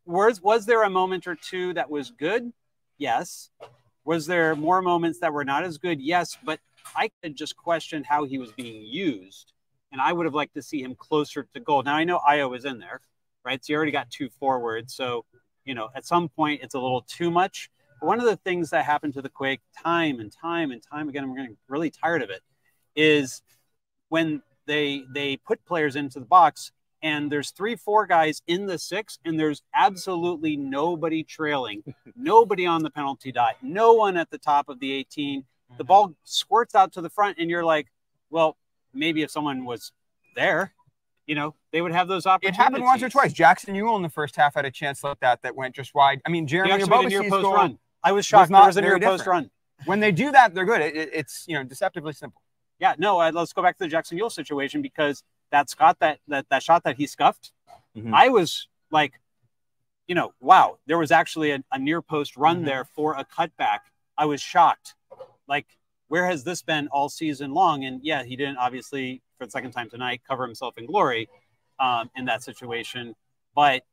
[0.10, 2.52] was was there a moment or two that was good?
[2.98, 3.50] Yes.
[4.04, 6.02] Was there more moments that were not as good?
[6.02, 6.38] Yes.
[6.44, 6.60] But
[6.96, 9.54] I could just question how he was being used,
[9.92, 11.84] and I would have liked to see him closer to goal.
[11.84, 13.02] Now I know Ayo is in there,
[13.46, 13.64] right?
[13.64, 14.96] So you already got two forwards.
[14.96, 15.26] So
[15.64, 17.70] you know, at some point it's a little too much.
[18.02, 21.10] But one of the things that happened to the Quake time and time and time
[21.10, 22.42] again, we're getting really tired of it,
[22.96, 23.44] is
[24.08, 28.78] when they they put players into the box and there's three, four guys in the
[28.78, 31.84] six, and there's absolutely nobody trailing,
[32.16, 35.44] nobody on the penalty dot, no one at the top of the 18.
[35.78, 37.88] The ball squirts out to the front, and you're like,
[38.30, 38.58] well,
[38.94, 39.92] maybe if someone was
[40.36, 40.74] there,
[41.28, 42.60] you know, they would have those opportunities.
[42.60, 43.32] It happened once or twice.
[43.34, 46.22] Jackson Yueill in the first half had a chance like that that went just wide.
[46.26, 47.78] I mean, Jeremy actually made a near post goal, run.
[48.04, 48.46] I was shocked.
[48.46, 49.52] Was not there was a near post run.
[49.86, 50.82] when they do that, they're good.
[50.82, 52.42] It, it- it's you know deceptively simple.
[52.80, 56.20] Yeah, no, uh, let's go back to the Jackson Yueill situation because that Scott that
[56.28, 57.52] that that shot that he scuffed,
[57.96, 58.14] Mhm.
[58.14, 59.20] I was like,
[60.08, 62.66] you know, wow, there was actually a, a near post run Mhm.
[62.66, 63.80] there for a cutback.
[64.18, 64.96] I was shocked.
[65.48, 65.68] Like,
[66.08, 67.86] where has this been all season long?
[67.86, 71.30] And yeah, he didn't obviously for the second time tonight cover himself in glory
[71.80, 73.16] um, in that situation,
[73.56, 73.84] but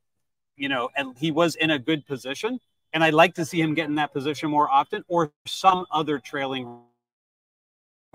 [0.57, 2.59] you know, and he was in a good position.
[2.93, 6.19] And I'd like to see him get in that position more often, or some other
[6.19, 6.81] trailing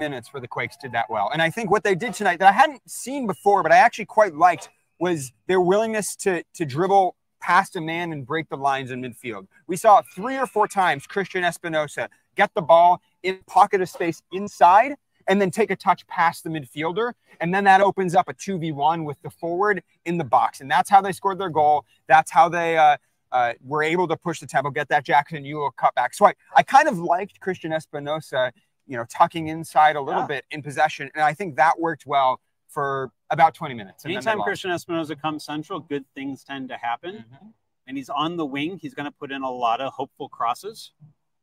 [0.02, 1.30] minutes for the Quakes did that well.
[1.32, 4.06] And I think what they did tonight that I hadn't seen before, but I actually
[4.06, 8.92] quite liked was their willingness to to dribble past a man and break the lines
[8.92, 9.48] in midfield.
[9.68, 14.22] We saw three or four times Cristian Espinoza get the ball in pocket of space
[14.32, 14.96] inside
[15.28, 17.14] and then take a touch past the midfielder.
[17.40, 20.62] And then that opens up a 2v1 with the forward in the box.
[20.62, 21.86] And that's how they scored their goal.
[22.08, 22.98] That's how they uh,
[23.32, 26.14] uh, were able to push the tempo, get that Jackson Ewell cutback.
[26.14, 28.52] So I, I kind of liked Cristian Espinoza,
[28.92, 30.28] you know, tucking inside a little Yeah.
[30.28, 31.10] bit in possession.
[31.16, 34.06] And I think that worked well for about 20 minutes.
[34.06, 34.40] Anytime.
[34.40, 37.24] Cristian Espinoza comes central, good things tend to happen.
[37.32, 37.54] Mhm.
[37.88, 38.78] And he's on the wing.
[38.78, 40.92] He's going to put in a lot of hopeful crosses,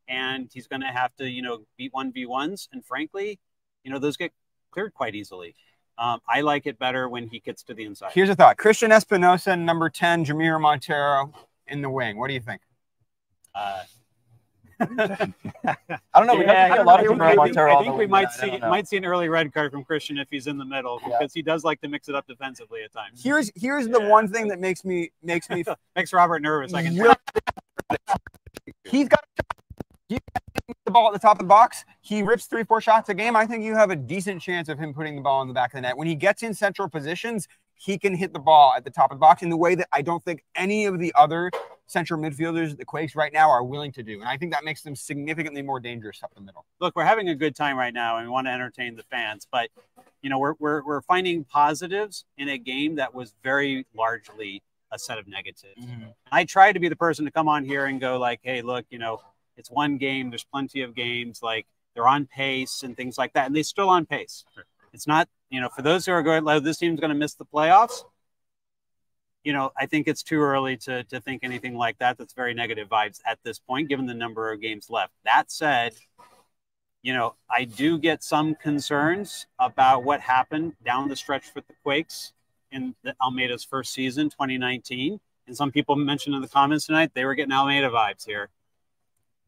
[0.06, 2.68] and he's going to have to, you know, beat one v ones.
[2.70, 3.40] And frankly,
[3.82, 4.32] you know, those get
[4.70, 5.54] cleared quite easily.
[5.96, 8.12] Um, I like it better when he gets to the inside.
[8.12, 11.32] Here's a thought Cristian Espinoza, number 10, Jamiro Monteiro
[11.66, 12.18] in the wing.
[12.18, 12.60] What do you think?
[13.54, 13.82] Uh,
[14.80, 15.76] I
[16.14, 16.36] don't know.
[16.36, 18.28] We yeah, have I a lot of think- Jamiro I think, I think we might
[18.28, 21.00] I see might see an early red card from Cristian if he's in the middle
[21.02, 21.16] Yeah.
[21.18, 23.22] because he does like to mix it up defensively at times.
[23.22, 25.64] Here's here's the one thing that makes me makes me
[25.96, 26.72] Makes Robert nervous.
[26.74, 27.14] I can really
[28.84, 29.24] he's got
[30.08, 30.18] he
[30.84, 31.84] the ball at the top of the box.
[32.00, 33.36] He rips three, four shots a game.
[33.36, 35.72] I think you have a decent chance of him putting the ball in the back
[35.72, 35.96] of the net.
[35.96, 39.16] When he gets in central positions, he can hit the ball at the top of
[39.16, 41.50] the box in the way that I don't think any of the other
[41.88, 44.20] central midfielders, the Quakes right now, are willing to do.
[44.20, 46.64] And I think that makes them significantly more dangerous up the middle.
[46.80, 49.48] look, we're having a good time right now and we want to entertain the fans,
[49.50, 49.70] but
[50.22, 54.98] you know, we're, we're, we're finding positives in a game that was very largely a
[54.98, 55.84] set of negatives.
[55.84, 56.14] Mhm.
[56.30, 58.86] I try to be the person to come on here and go like, Hey, look,
[58.90, 59.20] you know,
[59.56, 60.30] it's one game.
[60.30, 61.42] There's plenty of games.
[61.42, 63.46] Like they're on pace and things like that.
[63.46, 64.44] And they're still on pace.
[64.92, 67.34] It's not, you know, for those who are going, like, this team's going to miss
[67.34, 68.04] the playoffs.
[69.44, 72.18] You know, I think it's too early to, to think anything like that.
[72.18, 75.12] That's very negative vibes at this point, given the number of games left.
[75.24, 75.94] That said,
[77.02, 81.74] you know, I do get some concerns about what happened down the stretch for the
[81.82, 82.32] Quakes
[82.72, 85.20] in the Almeyda's first season, 2019.
[85.46, 88.50] And some people mentioned in the comments tonight they were getting Almeyda vibes here.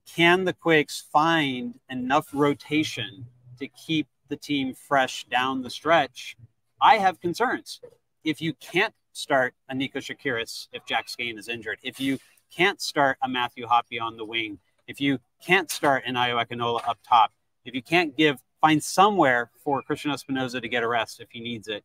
[0.07, 3.27] Can the Quakes find enough rotation
[3.59, 6.37] to keep the team fresh down the stretch?
[6.81, 7.81] I have concerns.
[8.25, 12.19] If you can't start a Nico Tsakiris if Jack Skahan is injured, if you
[12.55, 16.87] can't start a Matthew Hoppe on the wing, if you can't start an Ayo Akinola
[16.89, 17.33] up top,
[17.65, 21.41] if you can't give find somewhere for Cristian Espinoza to get a rest if he
[21.41, 21.85] needs it,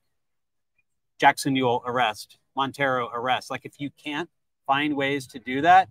[1.20, 3.50] Jackson Newell arrest, Monteiro arrest.
[3.50, 4.30] Like if you can't
[4.68, 5.90] find ways to do that,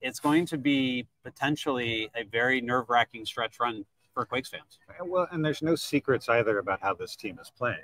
[0.00, 4.78] it's going to be potentially a very nerve wracking stretch run for Quakes fans.
[5.04, 7.78] Well, and there's no secrets either about how this team is playing.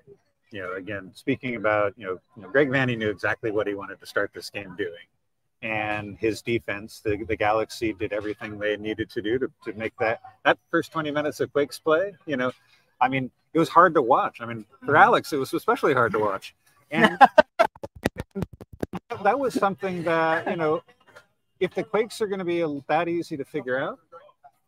[0.54, 3.74] You know, again, speaking about, you know, you know Greg Vanney knew exactly what he
[3.74, 4.92] wanted to start this game doing.
[5.62, 9.96] And his defense, the, the Galaxy did everything they needed to do to, to make
[9.98, 12.52] that that first 20 minutes of Quakes play, you know,
[13.00, 14.40] I mean, it was hard to watch.
[14.40, 14.94] I mean, for mm-hmm.
[14.94, 16.54] Alex, it was especially hard to watch.
[16.92, 17.18] And
[19.24, 20.84] that was something that, you know,
[21.58, 23.98] if the Quakes are going to be that easy to figure out,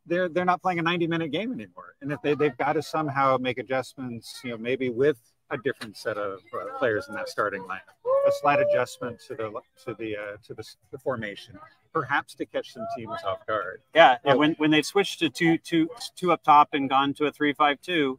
[0.04, 2.82] they're they're not playing a 90 minute game anymore, and if they they've got to
[2.82, 5.18] somehow make adjustments, you know, maybe with
[5.50, 7.94] a different set of uh, players in that starting lineup,
[8.26, 9.50] a slight adjustment to the
[9.84, 11.58] to the uh, to the, the formation,
[11.92, 13.80] perhaps to catch some teams off guard.
[13.94, 14.34] Yeah, yeah.
[14.34, 17.52] When when they've switched to two two two up top and gone to a three
[17.52, 18.18] five two,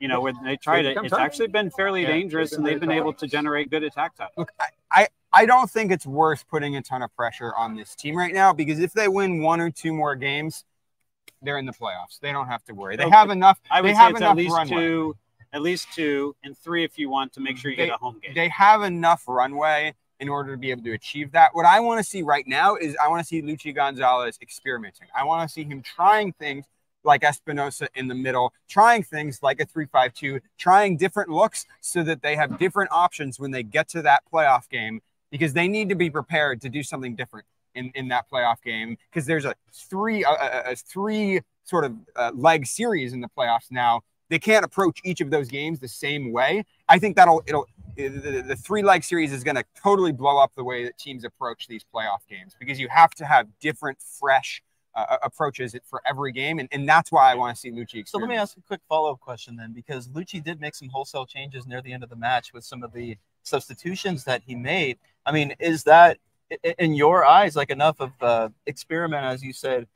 [0.00, 1.20] you know, when they tried it, it's tough.
[1.20, 4.16] actually been fairly Yeah, dangerous, they've and they've been very able to generate good attack
[4.16, 4.28] time.
[4.36, 7.94] Look, I, I, I don't think it's worth putting a ton of pressure on this
[7.94, 10.64] team right now because if they win one or two more games,
[11.42, 12.18] they're in the playoffs.
[12.20, 12.96] They don't have to worry.
[12.96, 13.14] They Okay.
[13.14, 13.60] have enough.
[13.70, 14.76] I would they say have it's enough at least runway.
[14.76, 15.16] two,
[15.54, 17.98] at least two, and three if you want to make sure you They- get a
[17.98, 18.34] home game.
[18.34, 21.54] They have enough runway in order to be able to achieve that.
[21.54, 25.08] What I want to see right now is I want to see Luchi Gonzalez experimenting.
[25.14, 26.66] I want to see him trying things
[27.04, 32.22] like Espinoza in the middle, trying things like a 3-5-2, trying different looks so that
[32.22, 35.94] they have different options when they get to that playoff game because they need to
[35.94, 40.24] be prepared to do something different in, in that playoff game because there's a three
[40.24, 44.00] a, a, a three sort of uh, leg series in the playoffs now.
[44.30, 46.64] They can't approach each of those games the same way.
[46.88, 50.52] I think that'll it'll the, the, three leg series is going to totally blow up
[50.56, 54.62] the way that teams approach these playoff games because you have to have different, fresh
[54.94, 58.06] uh, approaches for every game, and, and that's why I want to see Luchi.
[58.08, 60.88] So let me ask a quick follow up question then, because Luchi did make some
[60.88, 64.54] wholesale changes near the end of the match with some of the substitutions that he
[64.54, 64.98] made.
[65.26, 66.18] I mean, is that
[66.78, 69.86] in your eyes like enough of uh, experiment, as you said,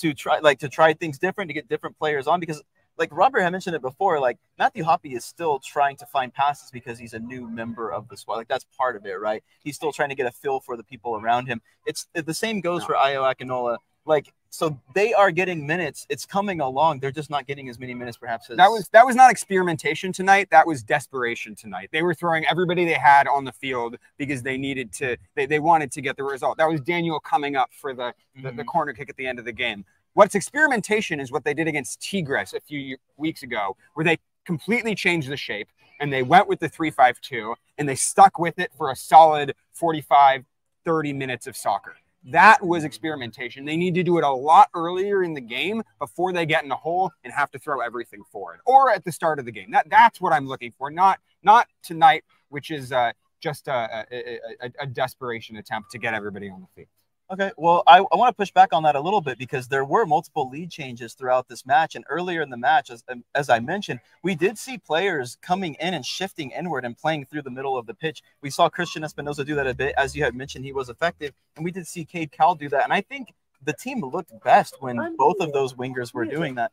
[0.00, 2.40] to try like to try things different to get different players on?
[2.40, 2.62] Because
[2.96, 6.70] like Robert had mentioned it before, like Matthew Hoppe is still trying to find passes
[6.70, 8.36] because he's a new member of the squad.
[8.36, 9.42] Like that's part of it, right?
[9.62, 11.60] He's still trying to get a feel for the people around him.
[11.86, 13.78] It's the same goes for Ayo Akinola.
[14.06, 16.06] Like so, they are getting minutes.
[16.08, 17.00] It's coming along.
[17.00, 18.48] They're just not getting as many minutes, perhaps.
[18.50, 20.48] As That was that was not experimentation tonight.
[20.50, 21.88] That was desperation tonight.
[21.90, 25.16] They were throwing everybody they had on the field because they needed to.
[25.34, 26.58] They, they wanted to get the result.
[26.58, 28.66] That was Daniel coming up for the, the, the Mhm.
[28.66, 29.84] corner kick at the end of the game.
[30.14, 34.94] What's experimentation is what they did against Tigres a few weeks ago, where they completely
[34.94, 35.68] changed the shape
[36.00, 40.44] and they went with the 3-5-2 and they stuck with it for a solid 45,
[40.84, 41.96] 30 minutes of soccer.
[42.26, 43.64] That was experimentation.
[43.64, 46.70] They need to do it a lot earlier in the game before they get in
[46.70, 49.70] a hole and have to throw everything forward, or at the start of the game.
[49.72, 50.90] That that's what I'm looking for.
[50.90, 56.14] Not not tonight, which is uh, just a, a, a, a desperation attempt to get
[56.14, 56.88] everybody on the field.
[57.32, 59.84] Okay, well, I, I want to push back on that a little bit because there
[59.84, 63.48] were multiple lead changes throughout this match, and earlier in the match, as um, as
[63.48, 67.50] I mentioned, we did see players coming in and shifting inward and playing through the
[67.50, 68.22] middle of the pitch.
[68.42, 71.32] We saw Cristian Espinoza do that a bit, as you had mentioned, he was effective,
[71.56, 73.32] and we did see Cade Cal do that, and I think
[73.64, 76.72] the team looked best when both of those wingers were doing that.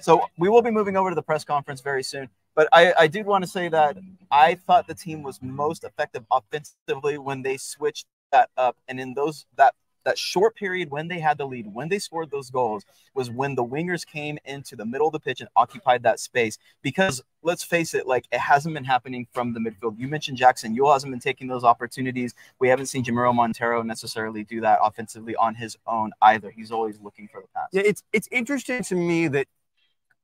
[0.00, 2.30] So we will be moving over to the press conference very soon.
[2.54, 3.96] But I, I did want to say that
[4.30, 8.76] I thought the team was most effective offensively when they switched that up.
[8.88, 12.30] And in those that that short period when they had the lead, when they scored
[12.30, 16.02] those goals, was when the wingers came into the middle of the pitch and occupied
[16.02, 16.58] that space.
[16.82, 19.98] Because let's face it, like it hasn't been happening from the midfield.
[19.98, 22.34] You mentioned Jackson Yueill hasn't been taking those opportunities.
[22.58, 26.50] We haven't seen Jamiro Monteiro necessarily do that offensively on his own either.
[26.50, 27.68] He's always looking for the pass.
[27.72, 29.46] Yeah, it's it's interesting to me that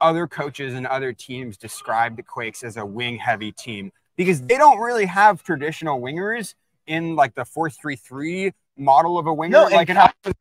[0.01, 4.57] other coaches and other teams describe the Quakes as a wing heavy team because they
[4.57, 6.55] don't really have traditional wingers
[6.87, 9.53] in like the 4-3-3 model of a winger.
[9.53, 10.33] No, like an Cal-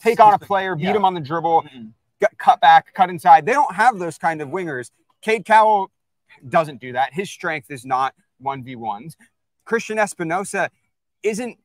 [0.00, 0.96] take on a player, beat Yeah.
[0.96, 1.92] him on the dribble, Mm-mm.
[2.20, 3.46] gut- cut back, cut inside.
[3.46, 4.90] They don't have those kind of wingers.
[5.22, 5.90] Cade Cowell
[6.48, 7.12] doesn't do that.
[7.12, 9.16] His strength is not 1v1s.
[9.66, 10.68] Cristian Espinoza
[11.22, 11.58] isn't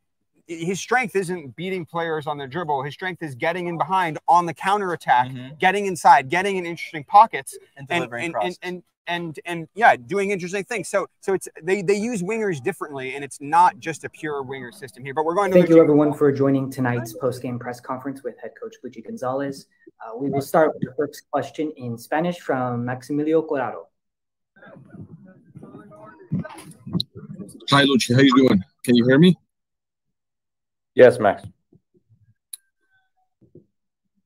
[0.48, 2.84] his strength isn't beating players on the dribble.
[2.84, 5.58] His strength is getting in behind on the counter attack, Mhm.
[5.60, 10.32] getting inside, getting in interesting pockets, and delivering and, and and and and yeah, doing
[10.32, 10.88] interesting things.
[10.90, 14.72] So so it's they they use wingers differently, and it's not just a pure winger
[14.72, 15.14] system here.
[15.14, 18.52] But we're going to Thank you, everyone, for joining tonight's post-game press conference with head
[18.62, 19.68] coach Luchi Gonzalez.
[20.00, 23.88] Uh, we will start with the first question in Spanish from Maximilio Corrado.
[27.70, 28.16] Hi, Luchi.
[28.16, 28.64] How you doing?
[28.84, 29.38] Can you hear me?
[30.96, 31.44] Yes, Max.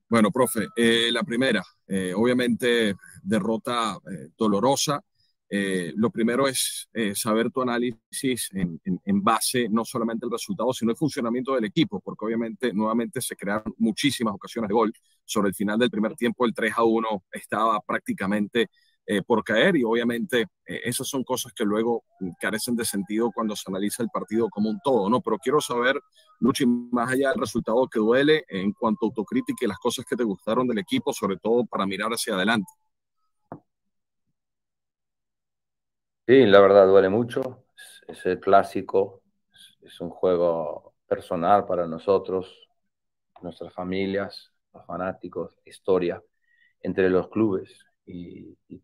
[0.07, 5.01] Bueno, profe, eh, la primera, eh, obviamente derrota eh, dolorosa.
[5.47, 8.79] Eh, lo primero es eh, saber tu análisis en,
[9.23, 13.73] base no solamente al resultado, sino el funcionamiento del equipo, porque obviamente nuevamente se crearon
[13.77, 14.93] muchísimas ocasiones de gol.
[15.23, 18.69] Sobre el final del primer tiempo, el 3 a 1 estaba prácticamente
[19.07, 22.03] eh, por caer y obviamente esas son cosas que luego
[22.39, 25.21] carecen de sentido cuando se analiza el partido como un todo, ¿no?
[25.21, 26.01] Pero quiero saber
[26.39, 30.15] Luchi, más allá del resultado que duele, en cuanto a autocrítica y las cosas que
[30.15, 32.71] te gustaron del equipo, sobre todo para mirar hacia adelante.
[36.27, 37.65] Sí, la verdad duele mucho.
[38.07, 39.21] Es, el clásico,
[39.81, 42.67] es, un juego personal para nosotros,
[43.41, 44.51] nuestras familias.
[44.73, 46.21] los fanáticos, historia
[46.81, 48.81] entre los clubes y, y,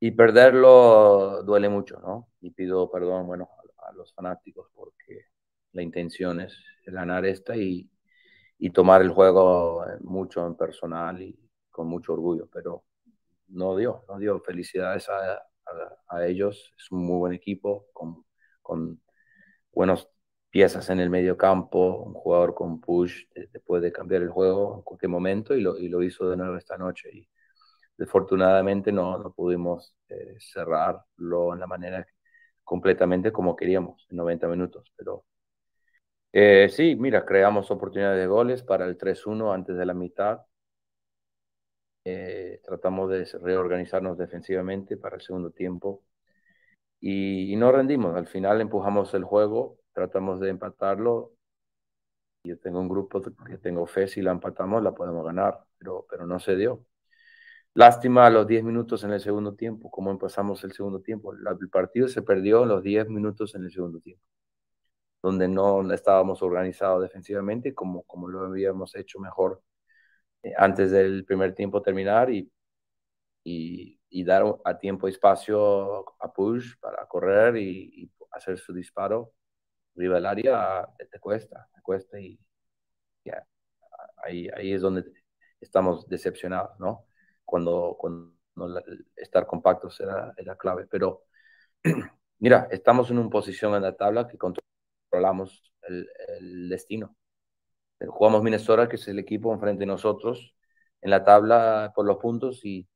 [0.00, 2.28] y, perderlo duele mucho, ¿no?
[2.40, 3.48] Y pido perdón, bueno,
[3.84, 5.26] a, a los fanáticos porque
[5.72, 7.90] la intención es ganar esta y,
[8.58, 11.38] y tomar el juego mucho en personal y
[11.70, 12.84] con mucho orgullo, pero
[13.48, 14.40] no dio, no dio.
[14.40, 15.42] Felicidades a,
[16.08, 18.24] a, ellos, es un muy buen equipo con,
[18.62, 19.00] con
[19.72, 20.08] buenas
[20.50, 24.82] piezas en el medio campo, un jugador con push te, puede cambiar el juego en
[24.82, 27.10] cualquier momento y lo, y lo hizo de nuevo esta noche.
[27.12, 27.28] Y
[27.96, 32.06] desafortunadamente no, no pudimos eh, cerrarlo en la manera
[32.64, 35.24] completamente como queríamos, en 90 minutos, pero
[36.32, 40.40] eh, sí, mira, creamos oportunidades de goles para el 3-1 antes de la mitad.
[42.04, 46.02] Eh, tratamos de reorganizarnos defensivamente para el segundo tiempo
[47.00, 48.14] y, y, no rendimos.
[48.16, 51.32] Al final empujamos el juego, tratamos de empatarlo.
[52.44, 56.26] Yo tengo un grupo que tengo fe, si la empatamos la podemos ganar, pero, pero
[56.26, 56.84] no se dio.
[57.74, 61.32] Lástima los 10 minutos en el segundo tiempo, como empezamos el segundo tiempo.
[61.32, 64.22] El partido se perdió en los 10 minutos en el segundo tiempo,
[65.22, 69.62] donde no estábamos organizados defensivamente como, como lo habíamos hecho mejor
[70.56, 72.50] antes del primer tiempo terminar y,
[73.44, 78.72] y, y, dar a tiempo y espacio a Push para correr y, y hacer su
[78.72, 79.32] disparo
[79.96, 82.38] arriba del área, te, cuesta, te cuesta y
[83.24, 83.46] ya,
[84.24, 85.04] ahí, ahí es donde
[85.60, 87.06] estamos decepcionados, ¿no?
[87.44, 88.34] Cuando, cuando
[89.16, 91.24] estar compactos era, era clave, pero
[92.38, 97.16] mira, estamos en una posición en la tabla que controlamos el, el destino.
[98.06, 100.54] Jugamos Minnesota, que es el equipo enfrente de nosotros
[101.00, 102.88] en la tabla por los puntos y,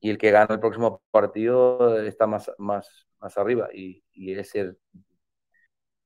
[0.00, 4.54] y el que gana el próximo partido está más, más, más arriba y, y es
[4.54, 4.78] el,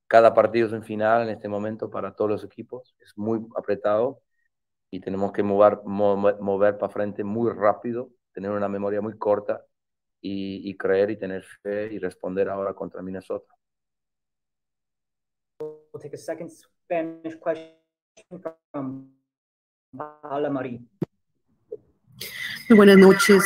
[0.07, 4.23] cada partido es un final en este momento para todos los equipos, es muy apretado
[4.91, 9.65] y tenemos que mover, mover, mover para frente muy rápido, tener una memoria muy corta
[10.21, 13.53] y, y creer y tener fe y responder ahora contra Minnesota.
[15.61, 17.84] We'll take a second Spanish question
[22.69, 23.45] Muy buenas noches.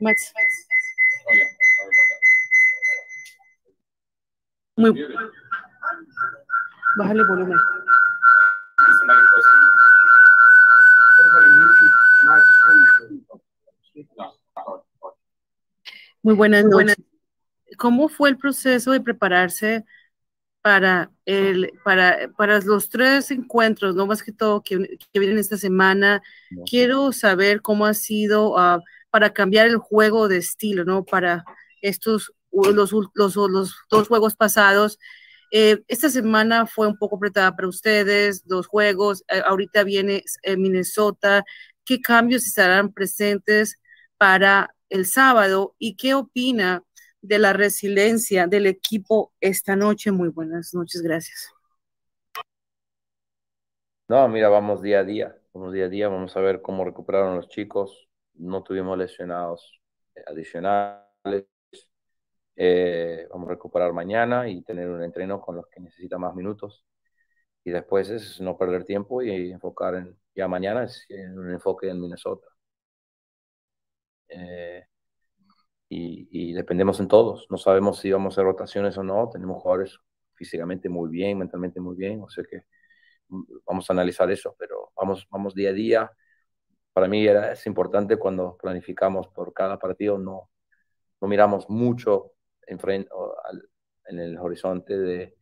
[0.00, 0.32] Max.
[4.76, 5.06] Muy.
[6.96, 7.58] Bájale volumen.
[16.22, 16.96] Muy buenas noches.
[17.76, 19.84] ¿Cómo fue el proceso de prepararse
[20.62, 25.56] para, el, para, para los tres encuentros, no más que todo que, que vienen esta
[25.56, 26.22] semana?
[26.68, 31.04] Quiero saber cómo ha sido uh, para cambiar el juego de estilo, ¿no?
[31.04, 31.44] Para
[31.80, 34.98] estos los, los, los dos juegos pasados.
[35.52, 40.56] Eh, esta semana fue un poco apretada para ustedes, dos juegos, eh, ahorita viene eh,
[40.56, 41.44] Minnesota.
[41.84, 43.80] ¿Qué cambios estarán presentes
[44.16, 46.84] para el sábado y qué opina
[47.22, 50.12] de la resiliencia del equipo esta noche?
[50.12, 51.52] Muy buenas noches, gracias.
[54.08, 57.36] No, mira, vamos día a día, vamos día a día, vamos a ver cómo recuperaron
[57.36, 58.08] los chicos.
[58.34, 59.80] No tuvimos lesionados
[60.26, 61.46] adicionales
[62.62, 66.84] eh, vamos a recuperar mañana y tener un entreno con los que necesitan más minutos.
[67.64, 71.88] Y después es no perder tiempo y enfocar en, ya mañana es en un enfoque
[71.88, 72.48] en Minnesota.
[74.28, 74.86] Eh,
[75.92, 77.46] y, dependemos en todos.
[77.50, 79.28] No sabemos si vamos a hacer rotaciones o no.
[79.30, 79.98] Tenemos jugadores
[80.34, 82.22] físicamente muy bien, mentalmente muy bien.
[82.22, 82.62] O sea que
[83.66, 86.12] vamos a analizar eso, pero vamos, vamos día a día.
[86.92, 90.50] Para mí era, es importante cuando planificamos por cada partido, no,
[91.20, 92.32] no miramos mucho
[92.66, 93.10] enfrente,
[94.06, 95.36] en el horizonte de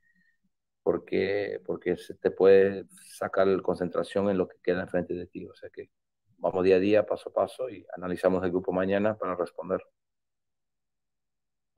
[0.82, 5.46] porque, porque se te puede sacar concentración en lo que queda enfrente de ti.
[5.46, 5.90] O sea que
[6.38, 9.82] vamos día a día, paso a paso y analizamos el grupo mañana para responder.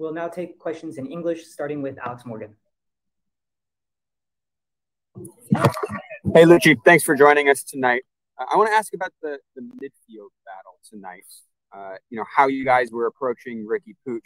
[0.00, 2.56] We'll now take questions in English, starting with Alex Morgan.
[6.32, 8.04] Hey, Luchi, thanks for joining us tonight.
[8.40, 11.26] Uh, I want to ask about the, the midfield battle tonight.
[11.70, 14.22] Uh, you know, how you guys were approaching Riqui Puig.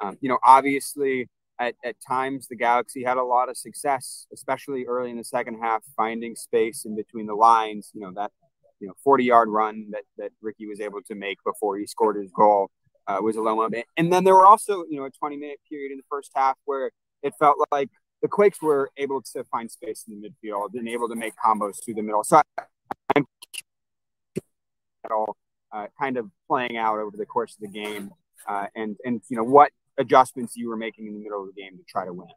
[0.00, 1.28] Um, you know, obviously,
[1.60, 5.60] at, at times the Galaxy had a lot of success, especially early in the second
[5.62, 7.92] half, finding space in between the lines.
[7.94, 8.32] You know, that
[8.80, 12.16] you know 40 yard run that that Riqui was able to make before he scored
[12.16, 12.72] his goal
[13.06, 13.86] uh, was a low moment.
[13.96, 16.56] And then there were also you know a 20 minute period in the first half
[16.64, 16.90] where
[17.22, 17.90] it felt like
[18.22, 21.84] the Quakes were able to find space in the midfield and able to make combos
[21.84, 22.22] through the middle.
[22.24, 22.40] So
[23.16, 23.26] I'm
[25.10, 25.36] all
[25.72, 28.10] uh, kind of playing out over the course of the game,
[28.48, 31.60] uh, and and you know what adjustments you were making in the middle of the
[31.60, 32.28] game to try to win?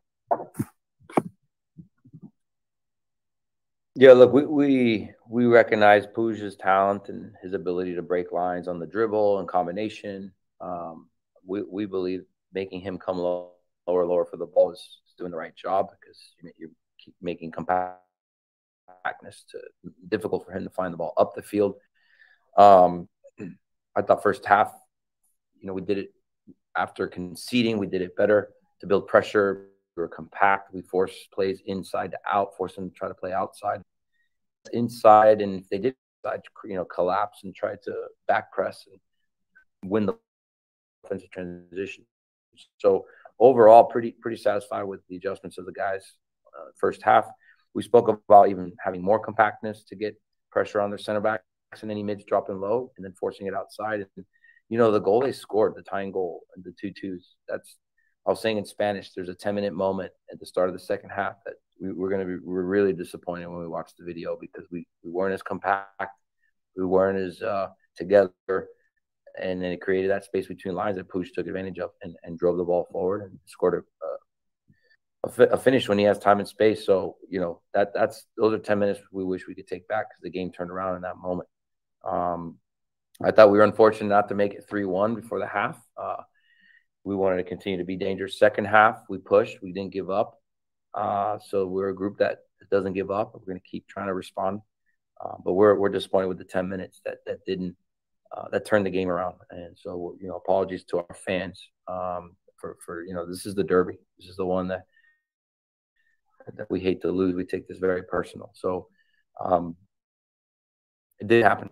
[3.96, 8.80] Yeah, look, we we, we recognize Puig's talent and his ability to break lines on
[8.80, 10.34] the dribble and combination.
[10.60, 11.10] Um,
[11.46, 12.22] we we believe
[12.54, 13.52] making him come low,
[13.88, 16.70] lower lower for the ball is, doing the right job because you you're
[17.22, 18.04] making compactness
[19.50, 19.60] to
[20.10, 21.76] difficult for him to find the ball up the field.
[22.58, 23.08] Um,
[23.96, 24.74] I thought first half,
[25.60, 26.14] you know, we did it
[26.76, 28.50] after conceding, we did it better
[28.82, 29.68] to build pressure.
[29.96, 30.74] We were compact.
[30.74, 33.82] We forced plays inside to out, force them to try to play outside,
[34.74, 35.96] inside, and if they did,
[36.66, 37.94] you know, collapse and try to
[38.28, 40.18] back press and win the
[41.06, 42.06] offensive transition.
[42.78, 43.06] So
[43.40, 46.04] overall, pretty pretty satisfied with the adjustments of the guys.
[46.48, 47.26] Uh, first half,
[47.74, 50.16] we spoke about even having more compactness to get
[50.52, 51.44] pressure on their center backs
[51.82, 54.06] and any mids dropping low, and then forcing it outside.
[54.16, 54.26] And
[54.70, 57.36] you know, the goal they scored, the tying goal, and the two twos.
[57.48, 57.78] That's
[58.26, 59.12] I was saying in Spanish.
[59.14, 62.10] There's a 10 minute moment at the start of the second half that we, we're
[62.10, 65.34] going to be we're really disappointed when we watch the video because we we weren't
[65.34, 66.18] as compact,
[66.76, 68.32] we weren't as uh, together,
[69.42, 72.38] and then it created that space between lines that Puig took advantage of and, and
[72.38, 73.84] drove the ball forward and scored
[75.24, 76.86] a, a, a finish when he has time and space.
[76.86, 80.10] So you know that that's those are 10 minutes we wish we could take back
[80.10, 81.50] because the game turned around in that moment.
[82.04, 82.58] Um,
[83.24, 85.80] I thought we were unfortunate not to make it 3 1 before the half.
[85.98, 86.18] Uh,
[87.04, 88.38] we wanted to continue to be dangerous.
[88.38, 90.40] Second half, we pushed, we didn't give up.
[90.94, 92.40] Uh, so we're a group that
[92.72, 93.34] doesn't give up.
[93.34, 94.62] We're going to keep trying to respond.
[95.24, 97.76] Uh, but we're, we're disappointed with the 10 minutes that, that didn't,
[98.36, 99.36] uh, that turned the game around.
[99.50, 103.56] And so, you know, apologies to our fans um, for, for, you know, this is
[103.56, 103.98] the Derby.
[104.20, 104.84] This is the one that,
[106.56, 107.36] that we hate to lose.
[107.36, 108.52] We take this very personal.
[108.54, 108.88] So
[109.44, 109.76] um,
[111.20, 111.70] it did happen.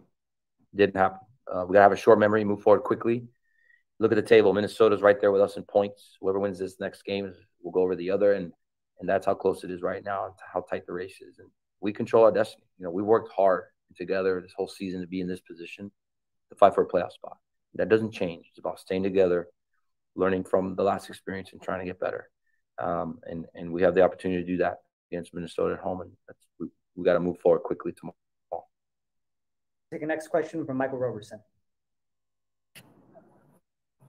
[0.73, 1.19] It didn't happen.
[1.51, 3.27] Uh, we got to have a short memory, move forward quickly.
[3.99, 4.53] Look at the table.
[4.53, 6.17] Minnesota's right there with us in points.
[6.19, 8.51] Whoever wins this next game will go over the other, and
[8.99, 11.37] and that's how close it is right now, and how tight the race is.
[11.39, 11.49] And
[11.79, 12.65] we control our destiny.
[12.79, 15.91] You know, we worked hard together this whole season to be in this position
[16.53, 17.37] to fight for a playoff spot.
[17.75, 18.45] That doesn't change.
[18.49, 19.47] It's about staying together,
[20.15, 22.29] learning from the last experience, and trying to get better.
[22.77, 24.77] Um, and and we have the opportunity to do that
[25.11, 26.11] against Minnesota at home, and
[26.59, 28.15] we we got to move forward quickly tomorrow.
[29.91, 31.39] Take the next question from Michael Roberson.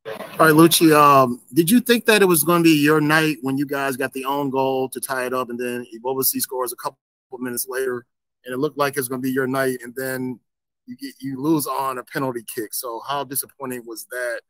[0.07, 0.95] All right, Luchi.
[0.95, 3.97] Um, did you think that it was going to be your night when you guys
[3.97, 6.99] got the own goal to tie it up, and then Ebobisse scores a couple
[7.39, 8.05] minutes later,
[8.45, 10.41] and it looked like it's going to be your night, and then
[10.87, 12.75] you get you lose on a penalty kick.
[12.75, 14.41] So how disappointing was that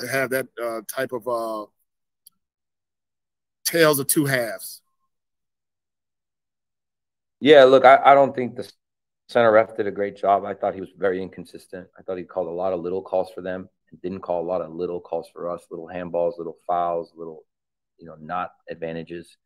[0.00, 1.66] to have that uh, type of uh,
[3.64, 4.82] tales of two halves?
[7.40, 8.70] Yeah, look, I, I don't think the
[9.28, 10.44] center ref did a great job.
[10.44, 11.86] I thought he was very inconsistent.
[11.98, 14.48] I thought he called a lot of little calls for them and didn't call a
[14.48, 17.44] lot of little calls for us, little handballs, little fouls, little,
[17.98, 19.36] you know, not advantages.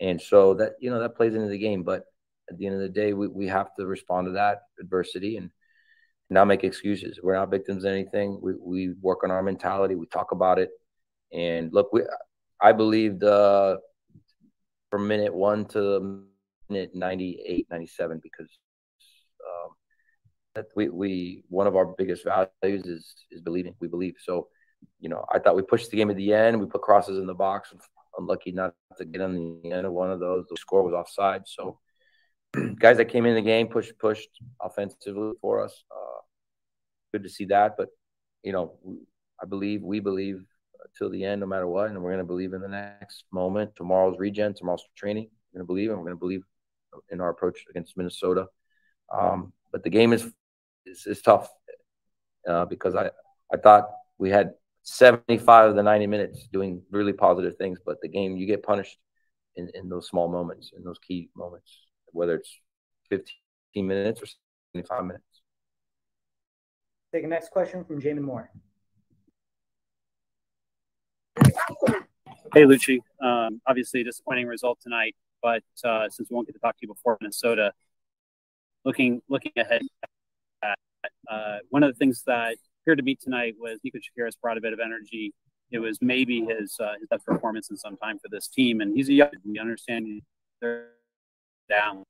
[0.00, 1.82] And so that, you know, that plays into the game.
[1.82, 2.04] But
[2.50, 5.50] at the end of the day, we, we have to respond to that adversity and
[6.32, 7.20] not make excuses.
[7.22, 8.38] We're not victims of anything.
[8.42, 9.94] We, we work on our mentality.
[9.94, 10.70] We talk about it.
[11.32, 12.02] And look, we,
[12.60, 13.78] I believe the
[14.90, 16.24] from minute one to
[16.68, 18.48] minute 98, 97, because
[19.46, 19.70] um,
[20.54, 23.74] that we, we one of our biggest values is is believing.
[23.80, 24.14] We believe.
[24.22, 24.48] So,
[25.00, 26.60] you know, I thought we pushed the game at the end.
[26.60, 27.72] We put crosses in the box.
[28.18, 30.44] Unlucky not to get on the end of one of those.
[30.48, 31.42] The score was offside.
[31.46, 31.78] So,
[32.78, 34.28] guys that came in the game pushed pushed
[34.60, 35.84] offensively for us.
[35.90, 36.20] Uh,
[37.12, 37.76] good to see that.
[37.76, 37.88] But
[38.42, 38.74] you know,
[39.42, 40.44] I believe we believe
[40.96, 43.74] till the end, no matter what, and we're going to believe in the next moment.
[43.76, 45.28] Tomorrow's regen, tomorrow's training.
[45.52, 46.42] We're going to believe, and we're going to believe
[47.10, 48.46] in our approach against Minnesota.
[49.12, 50.30] Um, but the game is
[50.86, 51.48] is, is tough
[52.48, 53.10] uh, because I,
[53.52, 53.88] I thought
[54.18, 58.46] we had 75 of the 90 minutes doing really positive things, but the game, you
[58.46, 58.98] get punished
[59.56, 61.72] in, in those small moments, in those key moments,
[62.12, 62.60] whether it's
[63.10, 64.26] 15 minutes or
[64.74, 65.24] 75 minutes.
[67.12, 68.50] Take the next question from Jamon Moore.
[72.54, 72.98] Hey, Luchi.
[73.22, 76.88] Um, obviously, disappointing result tonight, but uh, since we won't get to talk to you
[76.88, 77.72] before Minnesota,
[78.84, 79.82] looking looking ahead
[81.28, 84.60] uh, one of the things that appeared to me tonight was Nico Tsakiris brought a
[84.60, 85.32] bit of energy.
[85.70, 88.94] It was maybe his uh, his best performance in some time for this team, and
[88.94, 89.30] he's a young.
[89.44, 90.22] We understand
[90.60, 90.88] they're
[91.72, 92.04] down,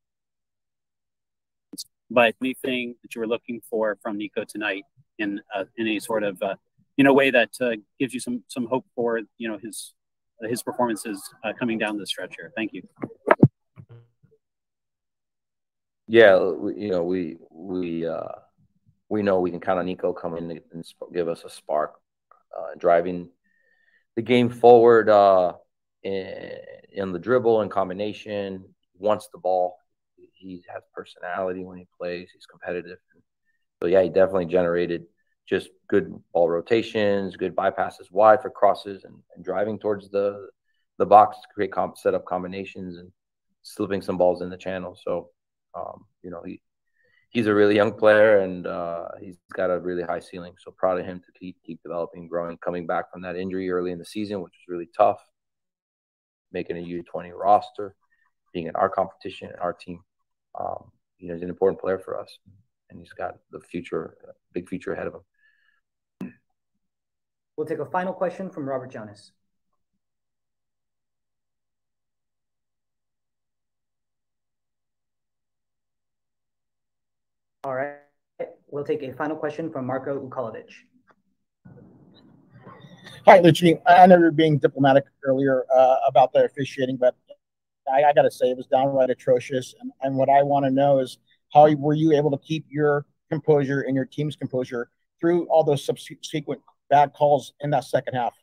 [2.10, 4.84] but anything that you were looking for from Nico tonight
[5.18, 6.56] in uh, in a sort of uh,
[6.98, 9.94] in a way that uh, gives you some some hope for you know his
[10.48, 12.52] his performances uh, coming down the stretch here.
[12.56, 12.82] Thank you.
[16.08, 16.36] Yeah,
[16.82, 18.34] you know we we uh,
[19.08, 21.94] we know we can count on Nico coming in and give us a spark,
[22.56, 23.28] uh, driving
[24.16, 25.54] the game forward uh,
[26.02, 26.56] in,
[26.92, 28.71] in, the dribble and combination.
[29.02, 29.76] Wants the ball.
[30.32, 32.30] he has personality when he plays.
[32.32, 32.98] He's competitive.
[33.82, 35.04] So yeah, he definitely generated
[35.48, 40.48] just good ball rotations, good bypasses wide for crosses, and, and driving towards the
[40.98, 43.10] the box to create comp, set up combinations and
[43.62, 44.96] slipping some balls in the channel.
[45.02, 45.30] So
[45.74, 46.60] um, you know he
[47.30, 50.54] he's a really young player and uh, he's got a really high ceiling.
[50.58, 53.90] So proud of him to keep keep developing, growing, coming back from that injury early
[53.90, 55.20] in the season, which was really tough.
[56.52, 57.96] Making a U20 roster,
[58.52, 60.00] being in our competition and our team.
[60.58, 62.38] Um, you know, he's an important player for us,
[62.90, 64.16] and he's got the future,
[64.52, 66.32] big future ahead of him.
[67.56, 69.32] We'll take a final question from Robert Jonas.
[77.64, 77.98] All right.
[78.70, 80.70] We'll take a final question from Marco Ukolovic.
[83.24, 83.80] Hi, Luchi.
[83.86, 87.14] I know you were being diplomatic earlier uh, about the officiating, but
[87.92, 89.74] I, I got to say it was downright atrocious.
[89.80, 91.18] And, and what I want to know is
[91.52, 94.90] how were you able to keep your composure and your team's composure
[95.20, 98.34] through all those subsequent bad calls in that second half?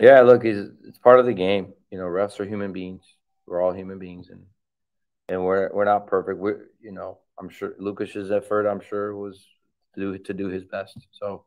[0.00, 1.72] Yeah, look, it's, it's part of the game.
[1.90, 3.02] You know, refs are human beings.
[3.46, 4.42] We're all human beings, and
[5.28, 6.38] and we're we're not perfect.
[6.38, 9.46] We're you know, I'm sure Lucas's effort, I'm sure, was
[9.94, 10.98] to do to do his best.
[11.12, 11.44] So,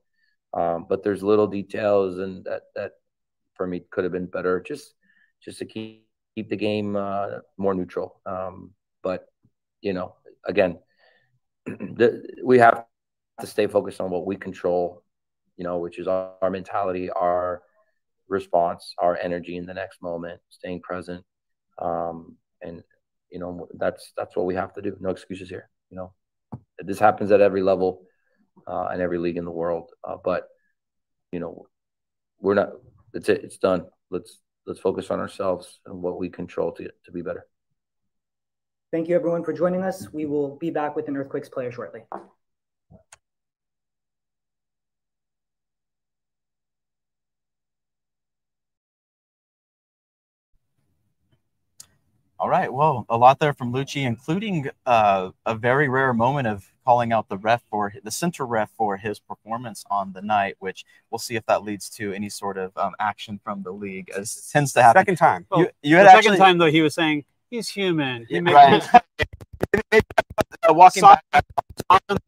[0.53, 2.93] um, but there's little details and that that
[3.55, 4.61] for me could have been better.
[4.61, 4.95] Just
[5.43, 8.21] just to keep keep the game uh, more neutral.
[8.25, 8.71] Um,
[9.03, 9.25] but
[9.81, 10.15] you know,
[10.45, 10.79] again,
[11.65, 12.85] the, we have
[13.39, 15.03] to stay focused on what we control.
[15.57, 17.61] You know, which is our, our mentality, our
[18.29, 21.25] response, our energy in the next moment, staying present,
[21.79, 22.81] um, and
[23.29, 24.95] you know that's that's what we have to do.
[24.99, 25.69] No excuses here.
[25.89, 26.13] You know,
[26.79, 28.03] this happens at every level
[28.67, 29.91] uh, and every league in the world.
[30.03, 30.47] Uh, but
[31.31, 31.67] you know,
[32.39, 32.69] we're not.
[33.13, 33.43] It's it.
[33.43, 33.85] It's done.
[34.09, 37.45] Let's let's focus on ourselves and what we control to to be better.
[38.91, 40.11] Thank you, everyone, for joining us.
[40.11, 42.01] We will be back with an Earthquakes player shortly.
[52.39, 52.71] All right.
[52.71, 57.29] Well, a lot there from Luchi, including uh, a very rare moment of calling out
[57.29, 61.35] the ref for the center ref for his performance on the night, which we'll see
[61.35, 64.81] if that leads to any sort of um, action from the league, as tends to
[64.81, 64.99] happen.
[65.01, 65.45] Second time.
[65.55, 68.25] You, you the had second time though, he was saying he's human.
[68.27, 68.83] He Yeah, made right.
[70.67, 71.45] Uh, walking Soft- back.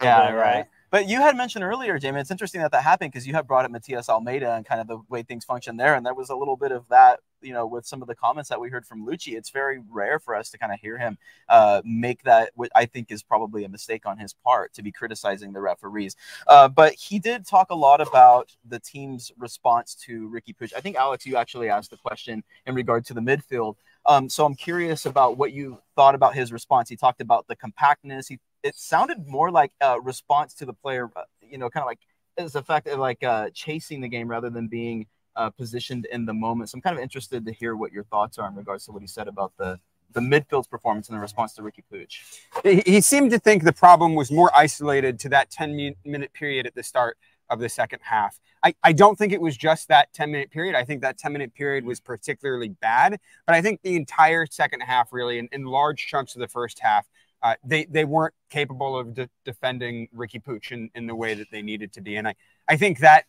[0.00, 0.66] Yeah, right.
[0.96, 3.66] But you had mentioned earlier, Jamie, it's interesting that that happened because you had brought
[3.66, 5.94] up Matias Almeyda and kind of the way things function there.
[5.94, 8.48] And there was a little bit of that, you know, with some of the comments
[8.48, 9.36] that we heard from Luchi.
[9.36, 11.18] It's very rare for us to kind of hear him
[11.50, 14.90] uh, make that, what I think is probably a mistake on his part to be
[14.90, 16.16] criticizing the referees.
[16.46, 20.72] Uh, but he did talk a lot about the team's response to Riqui Puig.
[20.74, 23.74] I think, Alex, you actually asked the question in regard to the midfield.
[24.06, 26.88] Um, so I'm curious about what you thought about his response.
[26.88, 28.28] He talked about the compactness.
[28.28, 31.86] He it sounded more like a response to the player, uh, you know, kind of
[31.86, 32.00] like
[32.36, 35.06] as a fact of like uh, chasing the game rather than being
[35.36, 36.70] uh, positioned in the moment.
[36.70, 39.02] So I'm kind of interested to hear what your thoughts are in regards to what
[39.02, 39.78] he said about the
[40.12, 42.08] the midfield's performance in the response to Riqui Puig.
[42.62, 46.66] He, he seemed to think the problem was more isolated to that 10 minute period
[46.66, 47.18] at the start
[47.50, 48.40] of the second half.
[48.62, 50.74] I, I don't think it was just that 10 minute period.
[50.74, 54.80] I think that 10 minute period was particularly bad, but I think the entire second
[54.80, 57.06] half, really, in, in large chunks of the first half,
[57.42, 61.48] uh, they they weren't capable of de- defending Riqui Puig in, in the way that
[61.50, 62.34] they needed to be, and I
[62.68, 63.24] I think that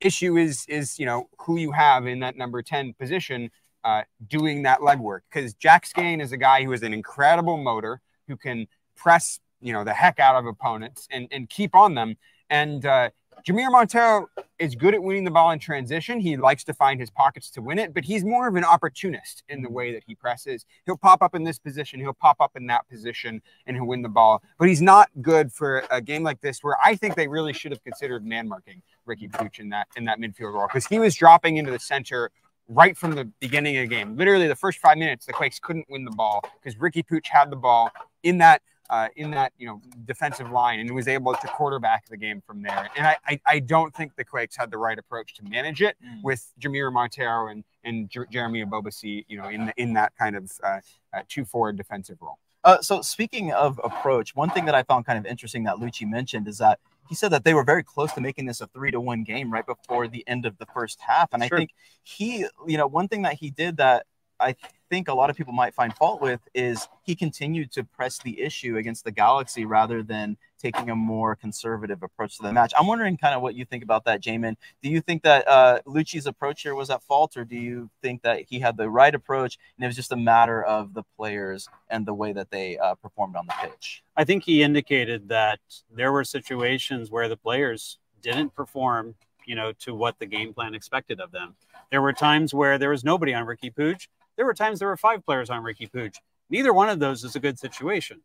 [0.00, 3.50] issue is is you know who you have in that number ten position
[3.84, 5.20] uh, doing that legwork.
[5.30, 9.72] Because Jack Skahan is a guy who is an incredible motor who can press you
[9.72, 12.16] know the heck out of opponents and and keep on them,
[12.48, 13.10] and uh,
[13.46, 14.26] Jamiro Monteiro
[14.58, 16.20] is good at winning the ball in transition.
[16.20, 19.42] He likes to find his pockets to win it, but he's more of an opportunist
[19.48, 20.66] in the way that he presses.
[20.86, 24.02] He'll pop up in this position, he'll pop up in that position, and he'll win
[24.02, 24.42] the ball.
[24.58, 27.72] But he's not good for a game like this, where I think they really should
[27.72, 31.14] have considered man marking Riqui Puig in that in that midfield role because he was
[31.14, 32.30] dropping into the center
[32.68, 34.16] right from the beginning of the game.
[34.16, 37.50] Literally, the first five minutes, the Quakes couldn't win the ball because Riqui Puig had
[37.50, 37.90] the ball
[38.22, 42.16] in that uh, in that you know defensive line and was able to quarterback the
[42.16, 42.88] game from there.
[42.96, 45.96] And I, I, I don't think the Quakes had the right approach to manage it
[46.04, 46.22] Mm.
[46.22, 50.36] with Jamiro Monteiro and and Jer- Jeremy Ebobisse, you know, in the, in that kind
[50.36, 50.80] of uh,
[51.12, 52.38] uh, two forward defensive role.
[52.64, 56.06] Uh, so speaking of approach, one thing that I found kind of interesting that Luchi
[56.08, 58.90] mentioned is that he said that they were very close to making this a three
[58.90, 61.28] to one game right before the end of the first half.
[61.32, 61.56] And Sure.
[61.56, 61.70] I think
[62.02, 64.04] he, you know, one thing that he did that
[64.40, 64.56] I
[64.88, 68.40] think a lot of people might find fault with is he continued to press the
[68.40, 72.72] issue against the Galaxy rather than taking a more conservative approach to the match.
[72.78, 74.56] I'm wondering kind of what you think about that, Jamon.
[74.82, 78.22] Do you think that uh, Luchi's approach here was at fault, or do you think
[78.22, 81.68] that he had the right approach and it was just a matter of the players
[81.88, 84.02] and the way that they uh, performed on the pitch?
[84.16, 85.60] I think he indicated that
[85.94, 89.14] there were situations where the players didn't perform,
[89.46, 91.54] you know, to what the game plan expected of them.
[91.90, 94.08] There were times where there was nobody on Riqui Puig.
[94.38, 96.14] There were times there were five players on Riqui Puig.
[96.48, 98.20] Neither one of those is a good situation.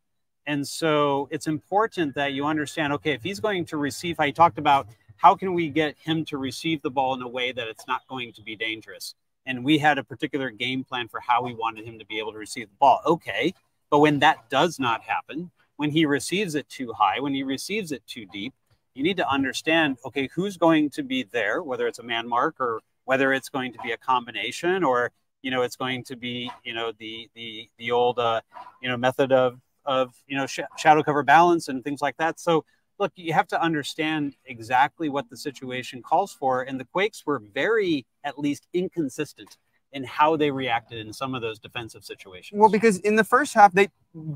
[0.45, 4.59] And so it's important that you understand okay, if he's going to receive, I talked
[4.59, 4.87] about
[5.17, 8.07] how can we get him to receive the ball in a way that it's not
[8.07, 9.15] going to be dangerous.
[9.47, 12.31] And we had a particular game plan for how we wanted him to be able
[12.33, 13.01] to receive the ball.
[13.07, 13.55] Okay.
[13.89, 17.91] But when that does not happen, when he receives it too high, when he receives
[17.91, 18.53] it too deep,
[18.93, 22.59] you need to understand okay, who's going to be there, whether it's a man mark
[22.59, 25.11] or whether it's going to be a combination or
[25.43, 28.41] you know it's going to be you know the the the old uh,
[28.81, 32.39] you know method of of you know sh- shadow cover balance and things like that.
[32.39, 32.65] So
[32.99, 37.39] look, you have to understand exactly what the situation calls for, and the Quakes were
[37.53, 39.57] very at least inconsistent
[39.91, 42.59] in how they reacted in some of those defensive situations.
[42.59, 43.89] Well, because in the first half they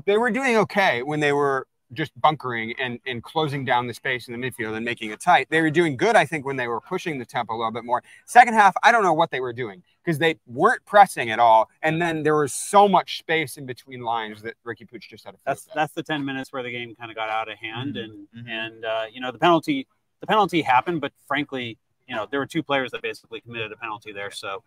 [0.04, 4.28] they were doing okay when they were just bunkering and, and closing down the space
[4.28, 5.48] in the midfield and making it tight.
[5.50, 7.84] They were doing good, I think, when they were pushing the tempo a little bit
[7.84, 8.02] more.
[8.26, 11.68] Second half, I don't know what they were doing because they weren't pressing at all.
[11.82, 15.32] And then there was so much space in between lines that Riqui Puig just had
[15.32, 17.96] to That's that's the 10 minutes where the game kind of got out of hand.
[17.96, 18.38] Mm-hmm.
[18.38, 19.86] And and uh, you know, the penalty
[20.20, 21.78] the penalty happened, but frankly,
[22.08, 24.30] you know, there were two players that basically committed a penalty there.
[24.30, 24.62] So,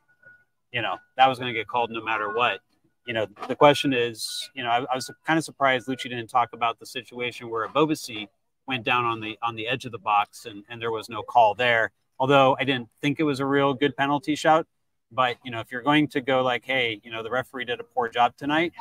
[0.72, 2.59] you know, that was going to get called no matter what
[3.05, 6.27] you know, the question is, you know, I, I was kind of surprised Luchi didn't
[6.27, 8.27] talk about the situation where Ebobisse
[8.67, 11.23] went down on the on the edge of the box and, and there was no
[11.23, 11.91] call there.
[12.19, 14.67] Although I didn't think it was a real good penalty shout.
[15.11, 17.79] But you know, if you're going to go like, hey, you know, the referee did
[17.79, 18.73] a poor job tonight,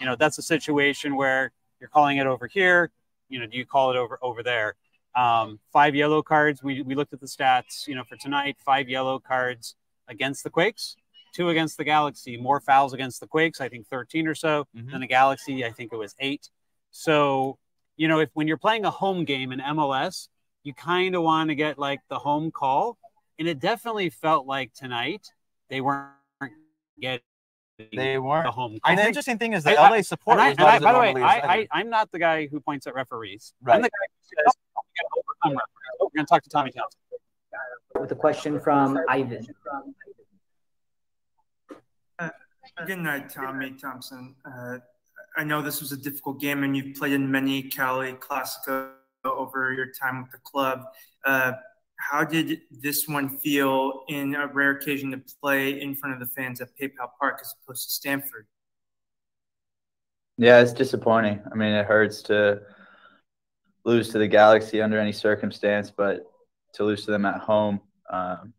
[0.00, 2.90] you know, that's a situation where you're calling it over here.
[3.28, 4.74] You know, do you call it over over there?
[5.14, 6.62] Um, five yellow cards.
[6.62, 7.86] We we looked at the stats.
[7.86, 9.76] You know, for tonight, five yellow cards
[10.08, 10.96] against the Quakes
[11.36, 14.66] two against the Galaxy, more fouls against the Quakes, I think 13 or so.
[14.76, 14.90] Mm-hmm.
[14.90, 16.48] Than the Galaxy, I think it was eight.
[16.90, 17.58] So,
[17.96, 20.28] you know, if when you're playing a home game in MLS,
[20.62, 22.96] you kind of want to get like the home call.
[23.38, 25.28] And it definitely felt like tonight
[25.68, 26.08] they weren't
[26.98, 27.20] getting
[27.92, 28.78] they weren't the home.
[28.86, 30.38] And the interesting thing is the I, LA support.
[30.38, 33.52] I, I, by the way, I, I, am not the guy who points at referees.
[33.60, 33.76] Right.
[33.76, 34.54] I'm the guy who says,
[36.00, 36.98] "We're going to talk to Tommy Thompson."
[38.00, 39.46] With a question from Ivan.
[42.84, 44.34] Good night, Tommy Thompson.
[44.44, 44.78] Uh,
[45.36, 48.90] I know this was a difficult game, and you've played in many Cali Clasico
[49.24, 50.82] over your time with the club.
[51.24, 51.52] Uh,
[51.96, 56.32] how did this one feel in a rare occasion to play in front of the
[56.34, 58.46] fans at PayPal Park as opposed to Stanford?
[60.36, 61.40] Yeah, it's disappointing.
[61.50, 62.60] I mean, it hurts to
[63.84, 66.30] lose to the Galaxy under any circumstance, but
[66.74, 68.52] to lose to them at home, um,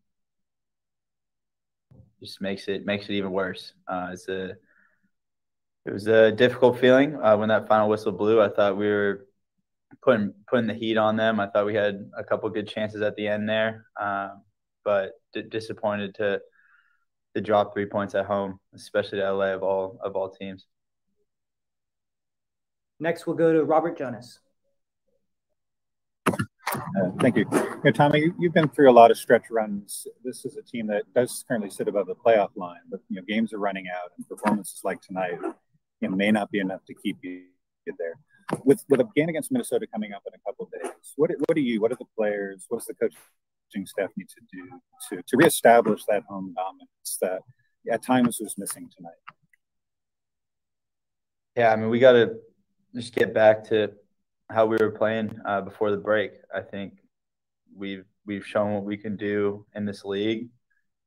[2.20, 3.74] just makes it makes it even worse.
[3.88, 4.55] Uh, it's a
[5.86, 8.41] it was a difficult feeling uh, when that final whistle blew.
[8.41, 9.28] I thought we were
[10.01, 11.39] putting putting the heat on them.
[11.39, 14.41] I thought we had a couple good chances at the end there, um,
[14.84, 16.41] but d- disappointed to
[17.36, 20.65] to drop three points at home, especially to LA of all of all teams.
[22.99, 24.39] Next, we'll go to Robert Jonas.
[26.96, 27.46] Uh, thank you.
[27.94, 30.08] Tommy, you've been through a lot of stretch runs.
[30.24, 33.24] This is a team that does currently sit above the playoff line, but you know
[33.28, 35.40] games are running out, and performances like tonight
[36.02, 37.44] know, may not be enough to keep you
[37.98, 38.16] there.
[38.64, 41.56] With with a game against Minnesota coming up in a couple of days, what what
[41.56, 44.80] do you, what are the players, what's the coaching staff need to do
[45.10, 47.42] to to reestablish that home dominance that
[47.92, 49.12] at times was missing tonight?
[51.58, 52.36] Yeah, I mean, we got to
[52.96, 53.92] just get back to
[54.50, 56.32] how we were playing uh, before the break.
[56.54, 56.93] I think
[57.76, 60.50] we've we've shown what we can do in this league,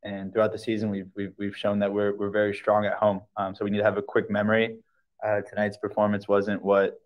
[0.02, 3.22] and throughout the season, we've we've, we've shown that we're we're very strong at home.
[3.36, 4.78] Um, so we need to have a quick memory.
[5.24, 6.98] Uh, tonight's performance wasn't what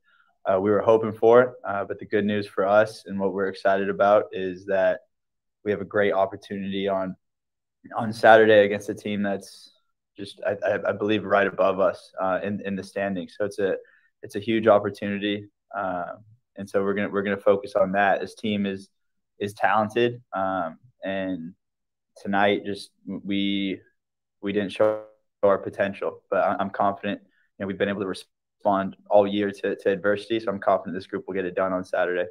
[0.45, 3.49] uh, we were hoping for, uh, but the good news for us and what we're
[3.49, 5.01] excited about is that
[5.65, 7.17] we have a great opportunity on
[7.97, 9.73] on Saturday against a team that's
[10.17, 13.35] just I, I, believe right above us uh, in in the standings.
[13.37, 13.77] So it's a
[14.23, 15.49] it's a huge opportunity.
[15.75, 16.25] Um,
[16.57, 18.21] and so we're gonna we're gonna focus on that.
[18.21, 18.89] This team is
[19.39, 21.55] is talented, um, and
[22.17, 23.81] tonight just we
[24.41, 25.05] we didn't show
[25.43, 27.21] our potential, but I'm confident.
[27.23, 30.97] You know, we've been able to respond all year to, to adversity, so I'm confident
[30.97, 32.27] this group will get it done on Saturday.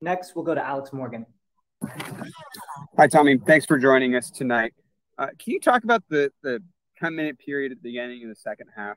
[0.00, 1.26] Next, we'll go to Alex Morgan.
[2.96, 3.38] Hi, Tommy.
[3.38, 4.72] Thanks for joining us tonight.
[5.18, 6.62] Uh, can you talk about the the
[6.98, 8.96] 10 minute period at the beginning of the second half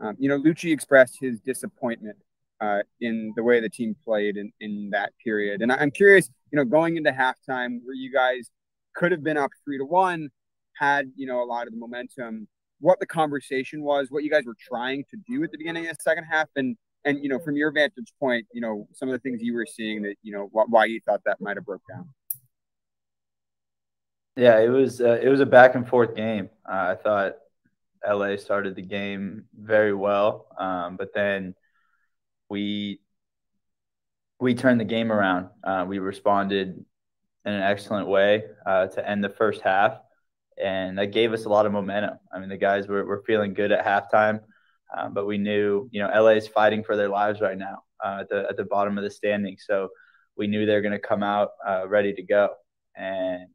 [0.00, 2.16] um, you know, Luchi expressed his disappointment
[2.60, 5.62] uh, in the way the team played in, in that period.
[5.62, 8.50] And I'm curious, you know, going into halftime where you guys
[8.94, 10.30] could have been up three to one,
[10.74, 12.48] had, you know, a lot of the momentum,
[12.80, 15.96] what the conversation was, what you guys were trying to do at the beginning of
[15.96, 16.76] the second half, and
[17.06, 19.66] and you know, from your vantage point, you know, some of the things you were
[19.66, 22.08] seeing that, you know, wh- why you thought that might have broke down.
[24.36, 26.50] Yeah, it was uh, it was a back and forth game.
[26.68, 27.36] Uh, I thought
[28.06, 31.54] LA started the game very well, um, but then
[32.48, 33.00] we
[34.40, 35.48] we turned the game around.
[35.62, 36.84] Uh, we responded
[37.44, 39.98] in an excellent way uh, to end the first half,
[40.62, 42.18] and that gave us a lot of momentum.
[42.32, 44.40] I mean, the guys were, were feeling good at halftime,
[44.96, 48.18] um, but we knew you know LA is fighting for their lives right now uh,
[48.20, 49.88] at the at the bottom of the standing, so
[50.36, 52.50] we knew they're going to come out uh, ready to go,
[52.96, 53.48] and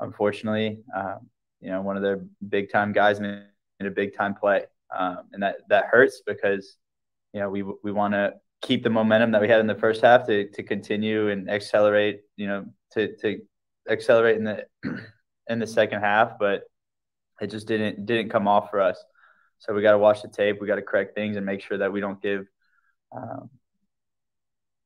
[0.00, 1.28] unfortunately, um,
[1.60, 3.42] you know, one of their big time guys made
[3.80, 4.64] a big time play.
[4.96, 6.76] Um, and that, that hurts because,
[7.32, 10.02] you know, we, we want to keep the momentum that we had in the first
[10.02, 13.40] half to, to continue and accelerate, you know, to, to
[13.88, 14.64] accelerate in the,
[15.48, 16.64] in the second half, but
[17.40, 19.02] it just didn't, didn't come off for us.
[19.58, 20.60] So we got to watch the tape.
[20.60, 22.46] We got to correct things and make sure that we don't give
[23.12, 23.50] um,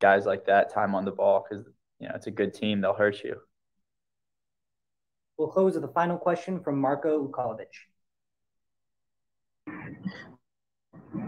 [0.00, 1.64] guys like that time on the ball because,
[1.98, 2.80] you know, it's a good team.
[2.80, 3.36] They'll hurt you.
[5.36, 7.66] We'll close with a final question from Marco Ukalovic.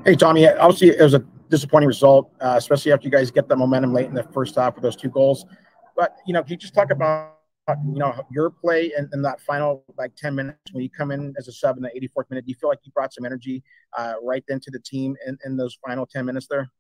[0.05, 0.49] Hey, Tommy.
[0.49, 4.07] Obviously, it was a disappointing result, uh, especially after you guys get the momentum late
[4.07, 5.45] in the first half with those two goals.
[5.97, 7.33] But you know, can you just talk about
[7.69, 11.35] you know your play in, in that final like 10 minutes when you come in
[11.37, 12.45] as a sub in the 84th minute?
[12.45, 13.65] Do you feel like you brought some energy
[13.97, 16.71] uh, right then to the team in, in those final 10 minutes there?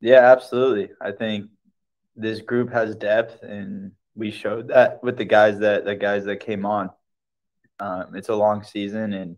[0.00, 0.90] Yeah, absolutely.
[1.02, 1.50] I think
[2.16, 6.36] this group has depth and we showed that with the guys that the guys that
[6.36, 6.90] came on.
[7.80, 9.36] Um, it's a long season, and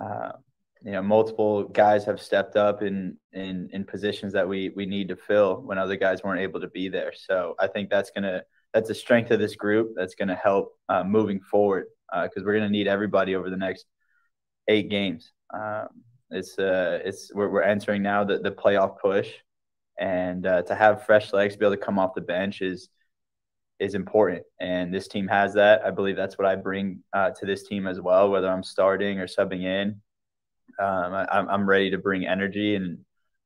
[0.00, 0.32] uh,
[0.82, 5.08] you know multiple guys have stepped up in in in positions that we we need
[5.08, 7.12] to fill when other guys weren't able to be there.
[7.14, 8.42] So I think that's gonna
[8.74, 12.54] that's a strength of this group that's gonna help uh, moving forward because uh, we're
[12.54, 13.86] gonna need everybody over the next
[14.66, 15.32] eight games.
[15.54, 15.88] Um,
[16.30, 19.30] it's uh it's we're, we're entering now the the playoff push,
[20.00, 22.88] and uh, to have fresh legs be able to come off the bench is
[23.82, 24.44] is important.
[24.60, 25.84] And this team has that.
[25.84, 29.18] I believe that's what I bring uh, to this team as well, whether I'm starting
[29.18, 30.00] or subbing in.
[30.78, 32.98] Um, I, I'm ready to bring energy and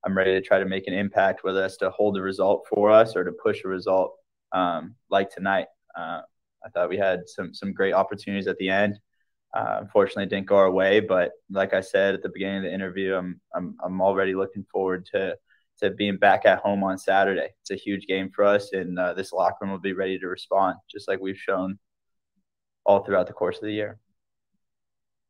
[0.05, 2.91] I'm ready to try to make an impact, whether that's to hold the result for
[2.91, 4.15] us or to push a result
[4.53, 5.67] um, like tonight.
[5.99, 6.21] Uh,
[6.65, 8.99] I thought we had some some great opportunities at the end.
[9.55, 12.75] Uh, unfortunately, didn't go our way, but like I said at the beginning of the
[12.75, 15.37] interview, I'm I'm I'm already looking forward to
[15.79, 17.49] to being back at home on Saturday.
[17.61, 20.27] It's a huge game for us, and uh, this locker room will be ready to
[20.27, 21.79] respond, just like we've shown
[22.85, 23.99] all throughout the course of the year.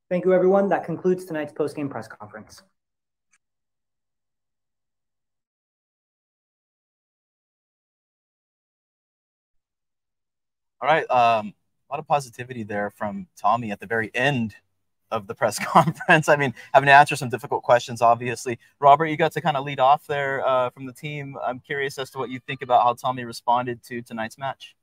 [0.09, 0.68] Thank you, everyone.
[0.68, 2.62] That concludes tonight's post-game press conference.
[10.80, 11.11] All right.
[11.11, 11.55] Um,
[11.88, 14.55] a lot of positivity there from Tommy at the very end
[15.11, 16.28] of the press conference.
[16.28, 18.59] I mean, having to answer some difficult questions, obviously.
[18.80, 21.36] Robert, you got to kind of lead off there uh, from the team.
[21.44, 24.76] I'm curious as to what you think about how Tommy responded to tonight's match.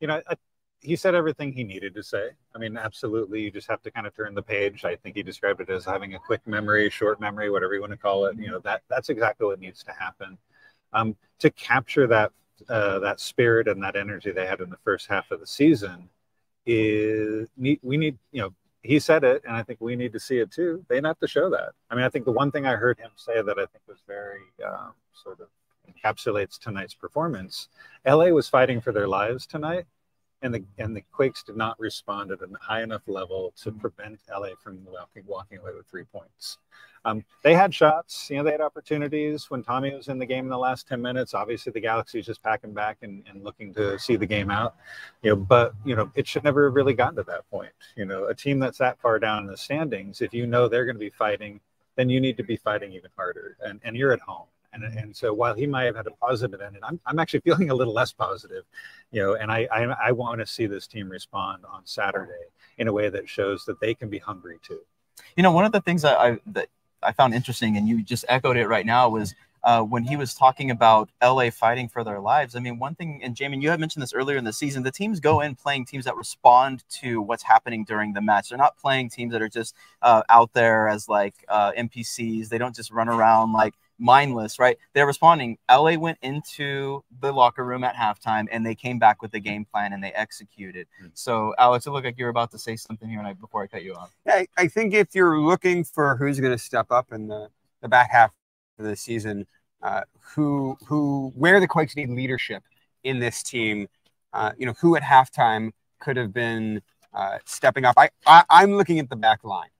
[0.00, 0.36] You know, I,
[0.80, 2.30] he said everything he needed to say.
[2.54, 3.42] I mean, absolutely.
[3.42, 4.84] You just have to kind of turn the page.
[4.84, 7.92] I think he described it as having a quick memory, short memory, whatever you want
[7.92, 8.36] to call it.
[8.38, 10.38] You know, that that's exactly what needs to happen.
[10.92, 12.32] Um, to capture that
[12.68, 16.08] uh, that spirit and that energy they had in the first half of the season
[16.66, 18.52] is we need you know
[18.82, 20.84] he said it, and I think we need to see it too.
[20.88, 21.72] They have to show that.
[21.90, 23.98] I mean, I think the one thing I heard him say that I think was
[24.06, 25.48] very um, sort of
[25.90, 27.68] encapsulates tonight's performance.
[28.06, 29.84] LA was fighting for their lives tonight,
[30.42, 34.18] and the and the Quakes did not respond at a high enough level to prevent
[34.30, 36.58] LA from walking walking away with three points.
[37.04, 40.44] Um, they had shots, you know, they had opportunities when Tommy was in the game
[40.44, 41.32] in the last 10 minutes.
[41.32, 44.74] Obviously, the Galaxy's just packing back and, and looking to see the game out,
[45.22, 47.72] you know, but, you know, it should never have really gotten to that point.
[47.96, 50.84] You know, a team that's that far down in the standings, if you know they're
[50.84, 51.60] going to be fighting,
[51.96, 53.56] then you need to be fighting even harder.
[53.60, 54.46] And, and you're at home.
[54.72, 57.70] And, and so while he might have had a positive end, I'm, I'm actually feeling
[57.70, 58.64] a little less positive,
[59.10, 62.32] you know, and I, I, I want to see this team respond on Saturday
[62.78, 64.80] in a way that shows that they can be hungry too.
[65.36, 66.68] You know, one of the things that I, that
[67.02, 70.34] I found interesting, and you just echoed it right now, was uh, when he was
[70.34, 72.56] talking about LA fighting for their lives.
[72.56, 74.90] I mean, one thing, and Jamon, you had mentioned this earlier in the season, the
[74.90, 78.48] teams go in playing teams that respond to what's happening during the match.
[78.48, 82.48] They're not playing teams that are just uh, out there as like uh, NPCs.
[82.48, 84.78] They don't just run around like mindless, right?
[84.94, 85.58] They're responding.
[85.70, 89.64] LA went into the locker room at halftime and they came back with the game
[89.64, 90.86] plan and they executed.
[90.98, 91.10] Mm-hmm.
[91.14, 93.66] So, Alex, it looked like you were about to say something here I, before I
[93.66, 94.10] cut you off.
[94.26, 97.48] I, I think if you're looking for who's going to step up in the,
[97.82, 98.32] the back half
[98.78, 99.46] of the season,
[99.82, 100.02] uh,
[100.34, 102.62] who who where the Quakes need leadership
[103.04, 103.88] in this team.
[104.32, 105.70] Uh, you know, who at halftime
[106.00, 106.80] could have been
[107.12, 107.94] uh, stepping up.
[107.96, 109.70] I, I I'm looking at the back line.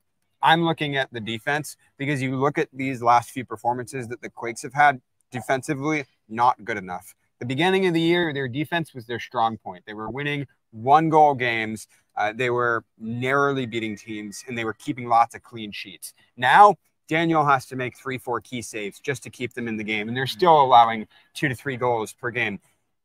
[0.43, 4.31] I'm looking at the defense because you look at these last few performances that the
[4.31, 7.15] Quakes have had defensively, not good enough.
[7.39, 9.85] The beginning of the year, their defense was their strong point.
[9.87, 11.87] They were winning one goal games.
[12.17, 16.13] Uh, they were narrowly beating teams and they were keeping lots of clean sheets.
[16.37, 16.77] Now,
[17.11, 20.07] Daniel has to make three, four key saves just to keep them in the game,
[20.07, 22.61] and they're still allowing two to three goals per game.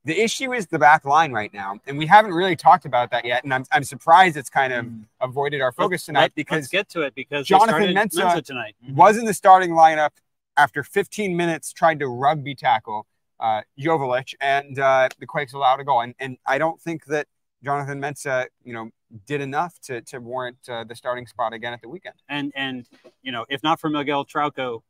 [0.06, 3.26] The issue is the back line right now, and we haven't really talked about that
[3.26, 3.44] yet.
[3.44, 4.86] And I'm, I'm surprised it's kind of
[5.20, 8.46] avoided our focus Let's- tonight let- because get to it because Jonathan started Mensah, Mensah
[8.46, 8.76] tonight.
[8.92, 10.12] was in the starting lineup
[10.58, 13.08] after 15 minutes, tried to rugby tackle
[13.40, 16.02] uh, Jovelic, and uh, the Quakes allowed a goal.
[16.02, 17.28] And, and I don't think that
[17.64, 18.92] Jonathan Mensah, you know,
[19.26, 22.16] did enough to, to warrant uh, the starting spot again at the weekend.
[22.30, 22.88] and and
[23.24, 24.82] you know if not for Miguel Trauco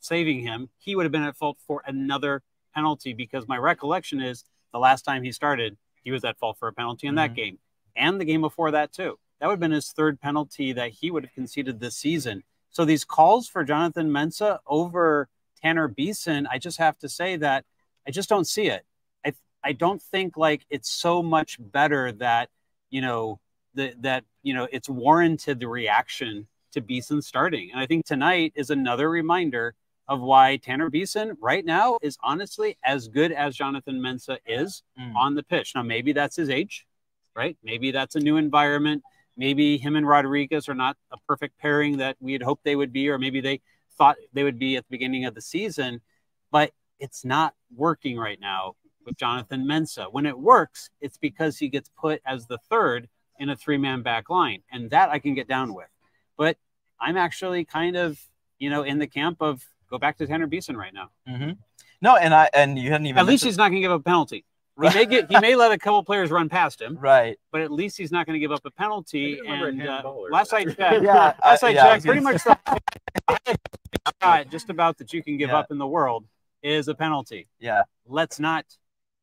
[0.00, 2.42] saving him, he would have been at fault for another
[2.74, 6.68] penalty because my recollection is the last time he started, he was at fault for
[6.68, 7.36] a penalty in that mm-hmm.
[7.36, 7.58] game
[7.96, 9.18] and the game before that too.
[9.40, 12.44] That would have been his third penalty that he would have conceded this season.
[12.70, 15.28] So these calls for Jonathan Mensah over
[15.60, 17.64] Tanner Beeson, I just have to say that
[18.06, 18.84] I just don't see it.
[19.24, 22.50] I I don't think like it's so much better that
[22.90, 23.40] you know
[23.74, 27.70] that that you know it's warranted the reaction to Beeson starting.
[27.72, 29.74] And I think tonight is another reminder
[30.08, 35.14] of why Tanner Beeson right now is honestly as good as Jonathan Mensah is Mm.
[35.14, 35.74] on the pitch.
[35.74, 36.86] Now maybe that's his age,
[37.34, 37.56] right?
[37.62, 39.02] Maybe that's a new environment.
[39.36, 42.92] Maybe him and Rodriguez are not a perfect pairing that we had hoped they would
[42.92, 43.60] be, or maybe they
[43.96, 46.00] thought they would be at the beginning of the season.
[46.50, 48.76] But it's not working right now
[49.06, 50.12] with Jonathan Mensah.
[50.12, 54.02] When it works, it's because he gets put as the third in a three man
[54.02, 54.62] back line.
[54.70, 55.88] And that I can get down with.
[56.36, 56.58] But
[57.00, 58.20] I'm actually kind of,
[58.58, 61.10] you know, in the camp of go back to Tanner Beeson right now.
[61.28, 61.50] Mm-hmm.
[62.00, 63.92] No, and I and you hadn't even At least mentioned- he's not going to give
[63.92, 64.44] up a penalty.
[64.80, 67.38] He may get he may let a couple players run past him, right?
[67.52, 69.38] But at least he's not going to give up a penalty.
[69.46, 72.56] And uh, last I checked, Yeah, last uh, I yeah, checked, pretty much the
[74.22, 75.58] shot just about that you can give Yeah.
[75.58, 76.24] up in the world
[76.62, 77.48] is a penalty.
[77.60, 77.82] Yeah.
[78.06, 78.64] Let's not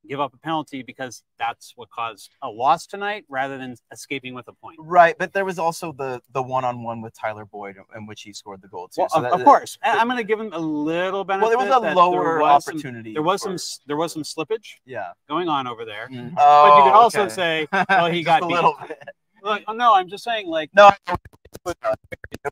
[0.09, 4.47] give up a penalty because that's what caused a loss tonight, rather than escaping with
[4.47, 4.77] a point.
[4.79, 8.23] Right, but there was also the the one on one with Tyler Boyd in which
[8.23, 9.01] he scored the goal too.
[9.01, 11.41] Well, So of, that- of course, I- I'm going to give him a little benefit.
[11.57, 14.23] Well, there was a lower was some- opportunity there was for- some there was some
[14.23, 14.77] slippage.
[14.85, 15.11] Yeah.
[15.29, 16.07] going on over there.
[16.11, 17.33] Oh, but you Oh, could also oh, okay.
[17.33, 18.55] say, well, he got a beat.
[18.55, 18.99] little bit.
[19.41, 20.89] Look, oh, no, I'm just saying, like No,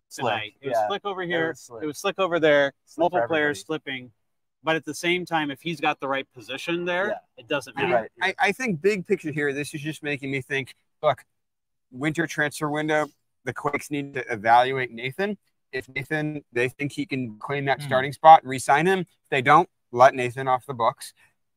[0.10, 0.54] tonight.
[0.62, 0.88] It was Yeah.
[0.88, 1.50] slick over It here.
[1.50, 1.84] was slick.
[1.84, 2.74] It was slick over there.
[2.86, 4.12] Slick multiple players slipping.
[4.68, 8.10] But at the same time, if he's got the right position there, it doesn't matter.
[8.22, 11.24] I, I think big picture here, this is just making me think look,
[11.90, 13.08] winter transfer window,
[13.46, 15.38] the Quakes need to evaluate Nathan.
[15.72, 17.88] If Nathan, they think he can claim that Hmm.
[17.88, 19.00] starting spot, re sign him.
[19.00, 21.14] If they don't, let Nathan off the books.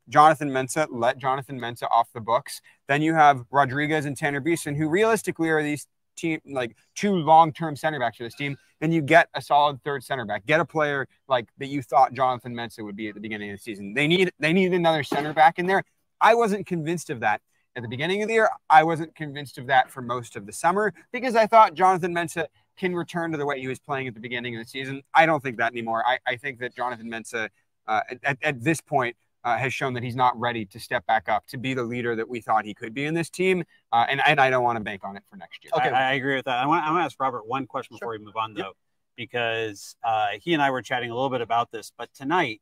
[0.09, 2.61] Jonathan Mensah, let Jonathan Mensah off the books.
[2.87, 5.89] Then you have Rodriguez and Tanner Beeson, who realistically are these
[6.21, 8.57] team like two long-term center backs for this team.
[8.81, 10.47] Then you get a solid third center back.
[10.47, 13.59] Get a player like that you thought Jonathan Mensah would be at the beginning of
[13.59, 13.95] the season.
[13.95, 15.83] They need they need another center back in there.
[16.21, 17.41] I wasn't convinced of that
[17.77, 18.51] at the beginning of the year.
[18.69, 22.47] I wasn't convinced of that for most of the summer because I thought Jonathan Mensah
[22.77, 25.03] can return to the way he was playing at the beginning of the season.
[25.15, 26.03] I don't think that anymore.
[26.07, 27.49] I, I think that Jonathan Mensah
[27.87, 31.29] uh, at, at this point uh, has shown that he's not ready to step back
[31.29, 33.65] up to be the leader that we thought he could be in this team.
[33.93, 35.73] Uh, and, and I don't want to bank on it for next year.
[35.75, 36.59] I, I agree with that.
[36.59, 38.73] I want, I want to ask Robert one question before we move on, though,
[39.17, 41.93] because uh, he and I were chatting a little bit about this.
[41.97, 42.61] But tonight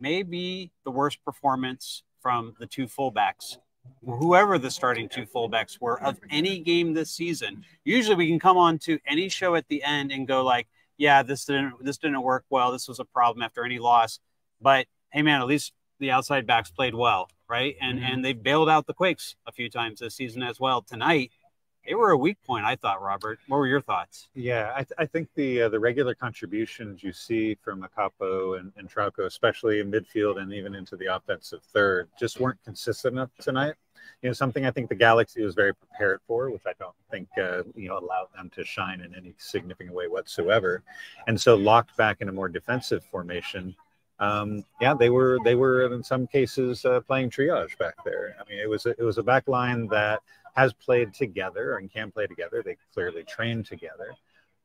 [0.00, 3.58] may be the worst performance from the two fullbacks,
[4.04, 7.64] whoever the starting two fullbacks were of any game this season.
[7.84, 11.22] Usually, we can come on to any show at the end and go like, "Yeah,
[11.22, 12.72] this didn't this didn't work well.
[12.72, 14.18] This was a problem after any loss."
[14.60, 17.76] But hey, man, at least the outside backs played well, right?
[17.80, 18.02] And Mhm.
[18.04, 20.82] and they bailed out the Quakes a few times this season as well.
[20.82, 21.32] Tonight,
[21.86, 23.00] they were a weak point, I thought.
[23.00, 24.28] Robert, what were your thoughts?
[24.34, 28.72] Yeah, I, th- I think the uh, the regular contributions you see from Akapo and,
[28.76, 33.30] and Trauco, especially in midfield and even into the offensive third, just weren't consistent enough
[33.40, 33.74] tonight.
[34.22, 37.28] You know, something I think the Galaxy was very prepared for, which I don't think
[37.38, 40.82] uh, you know allowed them to shine in any significant way whatsoever.
[41.28, 43.74] And so, locked back in a more defensive formation,
[44.18, 48.34] um, yeah, they were they were in some cases uh, playing triage back there.
[48.40, 50.20] I mean, it was a, it was a back line that
[50.54, 52.62] has played together and can play together.
[52.64, 54.14] They clearly trained together,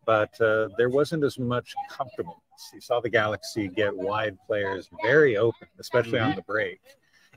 [0.05, 2.39] but uh, there wasn't as much comfortableness.
[2.73, 6.35] You saw the Galaxy get wide players very open, especially on Mhm.
[6.35, 6.79] the break.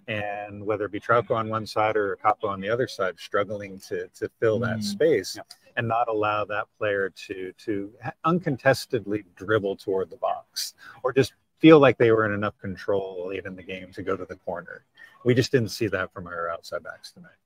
[0.06, 3.80] And whether it be Trauco on one side or Capo on the other side, struggling
[3.88, 4.82] to to fill that Mhm.
[4.84, 5.38] space
[5.76, 7.92] and not allow that player to to
[8.24, 11.32] uncontestedly dribble toward the box or just
[11.64, 14.36] feel like they were in enough control late in the game to go to the
[14.36, 14.84] corner.
[15.24, 17.40] We just didn't see that from our outside backs tonight.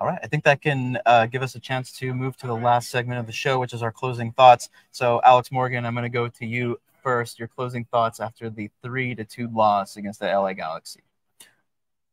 [0.00, 2.56] All right, I think that can uh, give us a chance to move to the
[2.56, 4.68] last segment of the show, which is our closing thoughts.
[4.90, 7.38] So, Alex Morgan, I'm going to go to you first.
[7.38, 11.04] Your closing thoughts after the three to two loss against the LA Galaxy.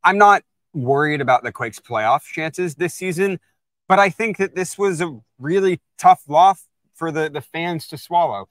[0.04, 3.40] I'm not worried about the Quakes playoff chances this season,
[3.88, 7.98] but I think that this was a really tough loss for the, the fans to
[7.98, 8.48] swallow.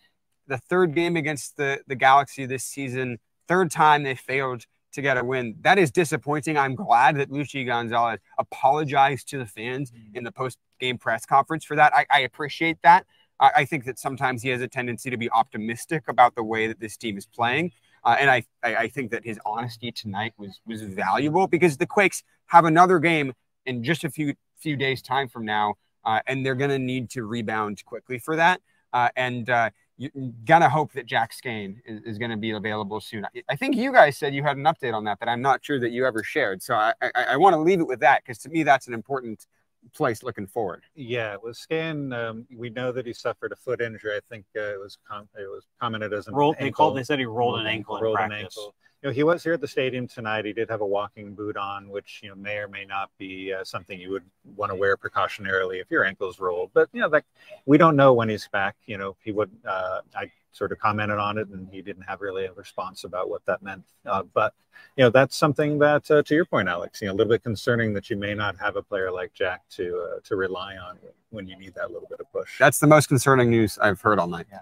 [0.48, 5.18] The third game against the, the Galaxy this season, third time they failed to get
[5.18, 5.56] a win.
[5.62, 6.58] That is disappointing.
[6.58, 11.66] I'm glad that Luchi Gonzalez apologized to the fans in the post game press conference
[11.66, 11.94] for that.
[11.94, 13.06] I, I appreciate that.
[13.40, 16.68] I, I, think that sometimes he has a tendency to be optimistic about the way
[16.68, 17.72] that this team is playing.
[18.04, 22.24] Uh, and I, I think that his honesty tonight was was valuable because the Quakes
[22.48, 23.34] have another game
[23.66, 25.76] in just a few few days time from now,
[26.06, 28.62] uh, and they're going to need to rebound quickly for that.
[28.94, 29.50] Uh, and
[29.98, 30.12] you're
[30.46, 33.26] gonna hope that Jack Skahan is, is going to be available soon.
[33.26, 35.66] I, I, think you guys said you had an update on that that I'm not
[35.66, 36.62] sure that you ever shared.
[36.62, 38.94] So I, I, I want to leave it with that because to me that's an
[38.94, 39.46] important
[39.94, 40.84] place looking forward.
[40.96, 44.16] Yeah, with Skahan, um, we know that he suffered a foot injury.
[44.16, 46.56] I think uh, it was com- it was commented as an rolled.
[46.56, 46.66] Ankle.
[46.66, 46.98] They called.
[46.98, 48.00] They said he rolled, an ankle.
[48.00, 50.46] Rolled an ankle you know, he was here at the stadium tonight.
[50.46, 53.54] He did have a walking boot on, which you know may or may not be
[53.54, 54.26] uh, something you would
[54.56, 56.72] want to wear precautionarily if your ankle's rolled.
[56.74, 57.24] But you know, that
[57.66, 58.76] we don't know when he's back.
[58.86, 59.52] You know, he would.
[59.66, 63.30] Uh, I sort of commented on it, and he didn't have really a response about
[63.30, 63.84] what that meant.
[64.06, 64.54] Uh, but
[64.96, 67.44] you know, that's something that, uh, to your point, Alex, you know, a little bit
[67.44, 70.98] concerning that you may not have a player like Jack to uh, to rely on
[71.30, 72.58] when you need that little bit of push.
[72.58, 74.48] That's the most concerning news I've heard all night.
[74.52, 74.62] Yeah.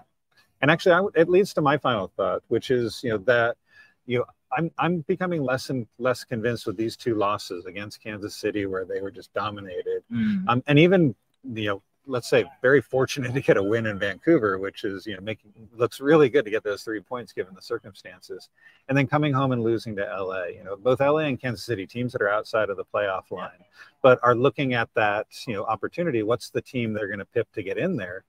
[0.60, 3.56] And actually, I, it leads to my final thought, which is, you know, that
[4.06, 4.24] you know,
[4.56, 8.84] I'm I'm becoming less and less convinced with these two losses against Kansas City, where
[8.84, 10.44] they were just dominated, Mm.
[10.48, 14.58] um, and even you know, let's say very fortunate to get a win in Vancouver,
[14.58, 17.62] which is you know making looks really good to get those three points given the
[17.62, 18.48] circumstances,
[18.88, 20.44] and then coming home and losing to LA.
[20.46, 23.64] You know, both LA and Kansas City teams that are outside of the playoff line,
[24.02, 26.22] but are looking at that you know opportunity.
[26.22, 28.24] What's the team they're going to pip to get in there?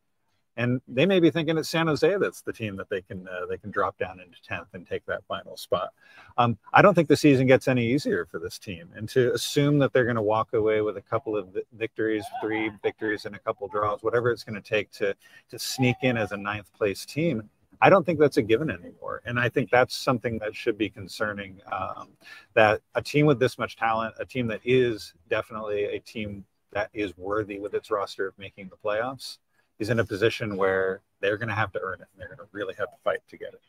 [0.57, 3.45] And they may be thinking it's San Jose that's the team that they can uh,
[3.45, 5.93] they can drop down into tenth and take that final spot.
[6.37, 9.77] Um, I don't think the season gets any easier for this team, and to assume
[9.79, 13.39] that they're going to walk away with a couple of victories, three victories, and a
[13.39, 15.15] couple draws, whatever it's going to take to
[15.49, 17.49] to sneak in as a ninth place team.
[17.79, 20.89] I don't think that's a given anymore, and I think that's something that should be
[20.89, 21.61] concerning.
[21.71, 22.09] Um,
[22.55, 26.89] that a team with this much talent, a team that is definitely a team that
[26.93, 29.37] is worthy with its roster of making the playoffs
[29.79, 32.07] is in a position where they're going to have to earn it.
[32.13, 33.61] And they're going to really have to fight to get it.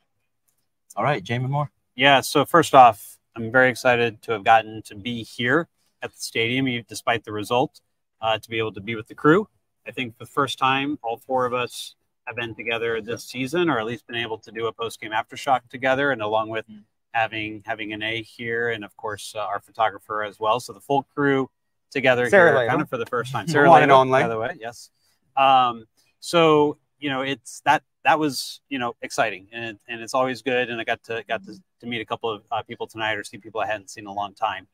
[0.96, 1.70] All right, Jamon Moore.
[1.94, 2.20] Yeah.
[2.20, 5.68] So first off, I'm very excited to have gotten to be here
[6.02, 7.80] at the stadium, despite the result,
[8.20, 9.48] uh, to be able to be with the crew.
[9.86, 11.94] I think for the first time, all four of us
[12.26, 15.12] have been together this season, or at least been able to do a post game
[15.12, 16.66] aftershock together, and along with
[17.12, 20.60] having having an A here, and of course uh, our photographer as well.
[20.60, 21.50] So the full crew
[21.90, 22.68] together Sarah here, Leo.
[22.68, 23.42] kind of for the first time.
[23.46, 24.22] One Sarah and Leo, only.
[24.22, 24.90] by the way, yes.
[25.36, 25.86] Um,
[26.20, 30.70] so you know, it's that that was you know exciting, and and it's always good.
[30.70, 33.24] And I got to got to, to meet a couple of uh, people tonight, or
[33.24, 34.66] see people I hadn't seen in a long time.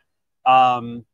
[0.46, 1.04] Um,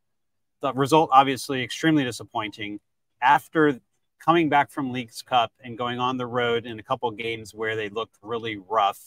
[0.61, 2.81] the result obviously extremely disappointing.
[3.23, 3.81] After
[4.25, 7.55] coming back from Leagues Cup and going on the road in a couple of games
[7.55, 8.99] where they looked really rough,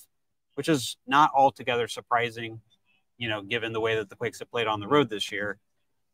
[0.56, 2.62] which is not altogether surprising,
[3.18, 5.60] you know, given the way that the Quakes have played on the road this year.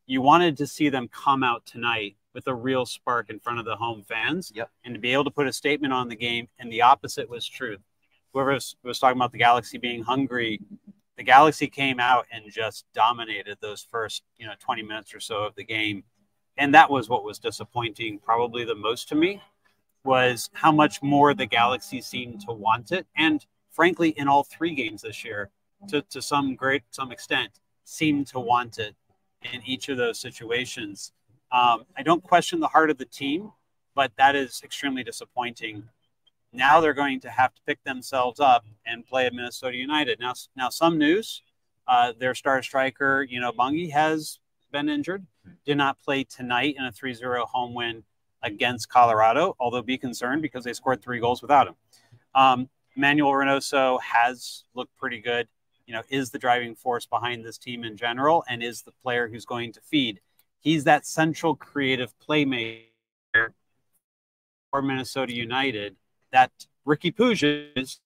[0.09, 3.65] You wanted to see them come out tonight with a real spark in front of
[3.65, 4.71] the home fans yep.
[4.83, 6.47] and to be able to put a statement on the game.
[6.57, 7.77] And the opposite was true.
[8.33, 10.61] Whoever was, was talking about the Galaxy being hungry,
[11.15, 15.43] the Galaxy came out and just dominated those first, you know, 20 minutes or so
[15.43, 16.03] of the game.
[16.57, 19.43] And that was what was disappointing, probably the most to me,
[20.03, 23.05] was how much more the Galaxy seemed to want it.
[23.15, 25.51] And frankly, in all three games this year,
[25.89, 28.95] to, to some great some extent, seemed to want it
[29.43, 31.11] in each of those situations.
[31.51, 33.51] Um, I don't question the heart of the team,
[33.95, 35.83] but that is extremely disappointing.
[36.51, 40.19] Now they're going to have to pick themselves up and play at Minnesota United.
[40.19, 41.41] Now, now some news:
[41.87, 44.39] uh, their star striker, you know, Bongi has
[44.71, 45.25] been injured,
[45.65, 48.03] did not play tonight in a 3-0 home win
[48.43, 49.55] against Colorado.
[49.59, 51.75] Although be concerned because they scored three goals without him.
[52.35, 55.47] Um, Manuel Reynoso has looked pretty good.
[55.89, 59.27] You know, is the driving force behind this team in general, and is the player
[59.27, 60.21] who's going to feed
[60.59, 62.83] he's that central creative playmaker
[64.69, 65.95] for Minnesota United
[66.31, 66.51] that
[66.85, 67.99] Riqui Puig is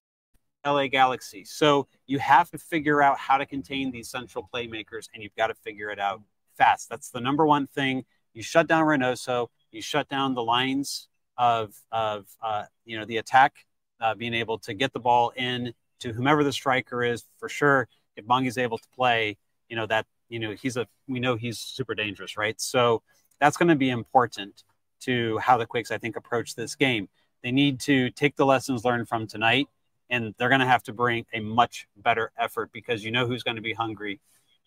[0.65, 1.43] LA Galaxy.
[1.43, 5.47] So you have to figure out how to contain these central playmakers and you've got
[5.47, 6.21] to figure it out
[6.57, 6.89] fast.
[6.89, 8.05] That's the number one thing.
[8.34, 13.17] You shut down Reynoso, you shut down the lines of, of uh, you know, the
[13.17, 13.53] attack,
[13.99, 15.73] uh, being able to get the ball in
[16.04, 17.88] to whomever the striker is for sure.
[18.16, 19.38] If Bongi's able to play,
[19.70, 22.60] you know that you know he's a we know he's super dangerous, right?
[22.62, 23.01] So
[23.39, 24.64] that's going to be important
[25.01, 27.10] to how the Quakes I think approach this game.
[27.41, 29.68] They need to take the lessons learned from tonight,
[30.10, 33.43] and they're going to have to bring a much better effort because you know who's
[33.43, 34.20] going to be hungry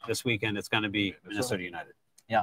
[0.07, 0.59] this weekend.
[0.59, 1.95] It's going to be Minnesota United.
[2.29, 2.43] Yeah.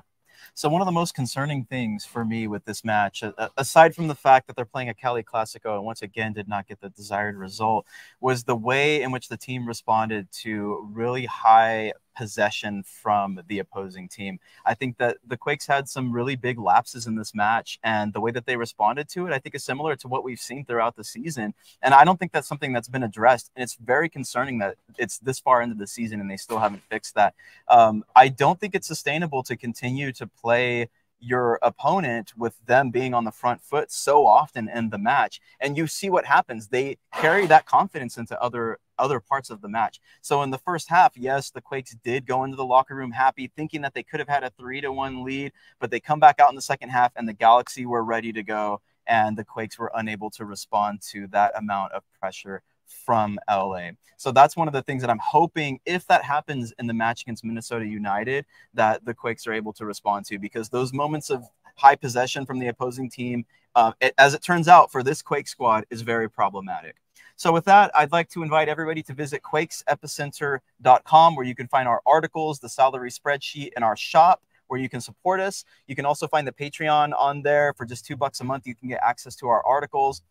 [0.54, 3.24] So one of the most concerning things for me with this match,
[3.58, 6.68] aside from the fact that they're playing a Cali Clasico and once again did not
[6.68, 7.86] get the desired result,
[8.20, 14.08] was the way in which the team responded to really high possession from the opposing
[14.08, 14.40] team.
[14.66, 18.22] I think that the Quakes had some really big lapses in this match, and the
[18.22, 20.96] way that they responded to it, I think, is similar to what we've seen throughout
[20.96, 21.54] the season.
[21.82, 23.52] And I don't think that's something that's been addressed.
[23.56, 26.84] And it's very concerning that it's this far into the season and they still haven't
[26.90, 27.34] fixed that.
[27.68, 30.90] Um, I don't think it's sustainable to continue to play
[31.24, 35.78] your opponent with them being on the front foot so often in the match and
[35.78, 40.00] you see what happens they carry that confidence into other other parts of the match
[40.22, 43.52] so in the first half yes the quakes did go into the locker room happy
[43.56, 46.40] thinking that they could have had a 3 to 1 lead but they come back
[46.40, 49.78] out in the second half and the galaxy were ready to go and the quakes
[49.78, 52.62] were unable to respond to that amount of pressure
[53.06, 53.92] from LA.
[54.18, 57.24] So that's one of the things that I'm hoping if that happens in the match
[57.24, 61.44] against Minnesota United that the Quakes are able to respond to because those moments of
[61.76, 65.48] high possession from the opposing team, uh, it, as it turns out for this Quake
[65.48, 66.96] squad, is very problematic.
[67.36, 71.88] So with that, I'd like to invite everybody to visit quakesepicenter.com where you can find
[71.88, 75.66] our articles, the salary spreadsheet, and our shop where you can support us.
[75.88, 78.66] You can also find the Patreon on there for just two bucks a month.
[78.66, 80.22] You can get access to our articles.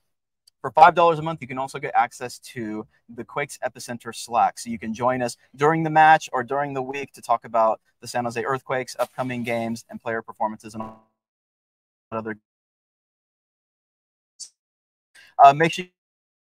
[0.61, 4.61] For $5 a month, you can also get access to the Quakes Epicenter Slack.
[4.61, 7.80] So you can join us during the match or during the week to talk about
[8.00, 10.84] the San Jose Earthquakes, upcoming games, and player performances and
[12.12, 12.38] other.
[15.42, 15.86] Uh, make sure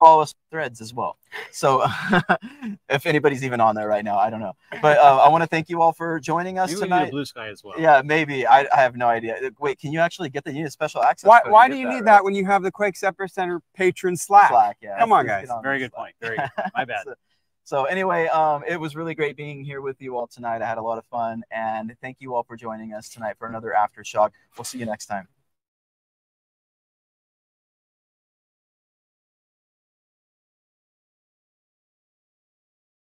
[0.03, 1.17] follow us threads as well.
[1.51, 1.85] So
[2.89, 4.55] if anybody's even on there right now, I don't know.
[4.81, 7.09] But uh, I want to thank you all for joining us Maybe we need tonight.
[7.09, 7.75] a blue sky as well.
[7.79, 8.47] Yeah, maybe.
[8.47, 9.51] I, I have no idea.
[9.61, 11.29] Wait, can you actually get the you need a special access?
[11.29, 12.05] Why, why do you that, need right?
[12.07, 14.51] that when you have the Quake Quakes Center Patreon Slack?
[14.51, 14.99] Slack, yeah.
[14.99, 15.49] Come on, guys.
[15.49, 16.15] on Very the good point.
[16.21, 16.51] Very good.
[16.75, 17.05] My bad.
[17.05, 17.15] So,
[17.65, 20.63] so anyway, um, it was really great being here with you all tonight.
[20.63, 23.47] I had a lot of fun, and thank you all for joining us tonight for
[23.47, 24.31] another aftershock.
[24.59, 25.29] We'll see you next time.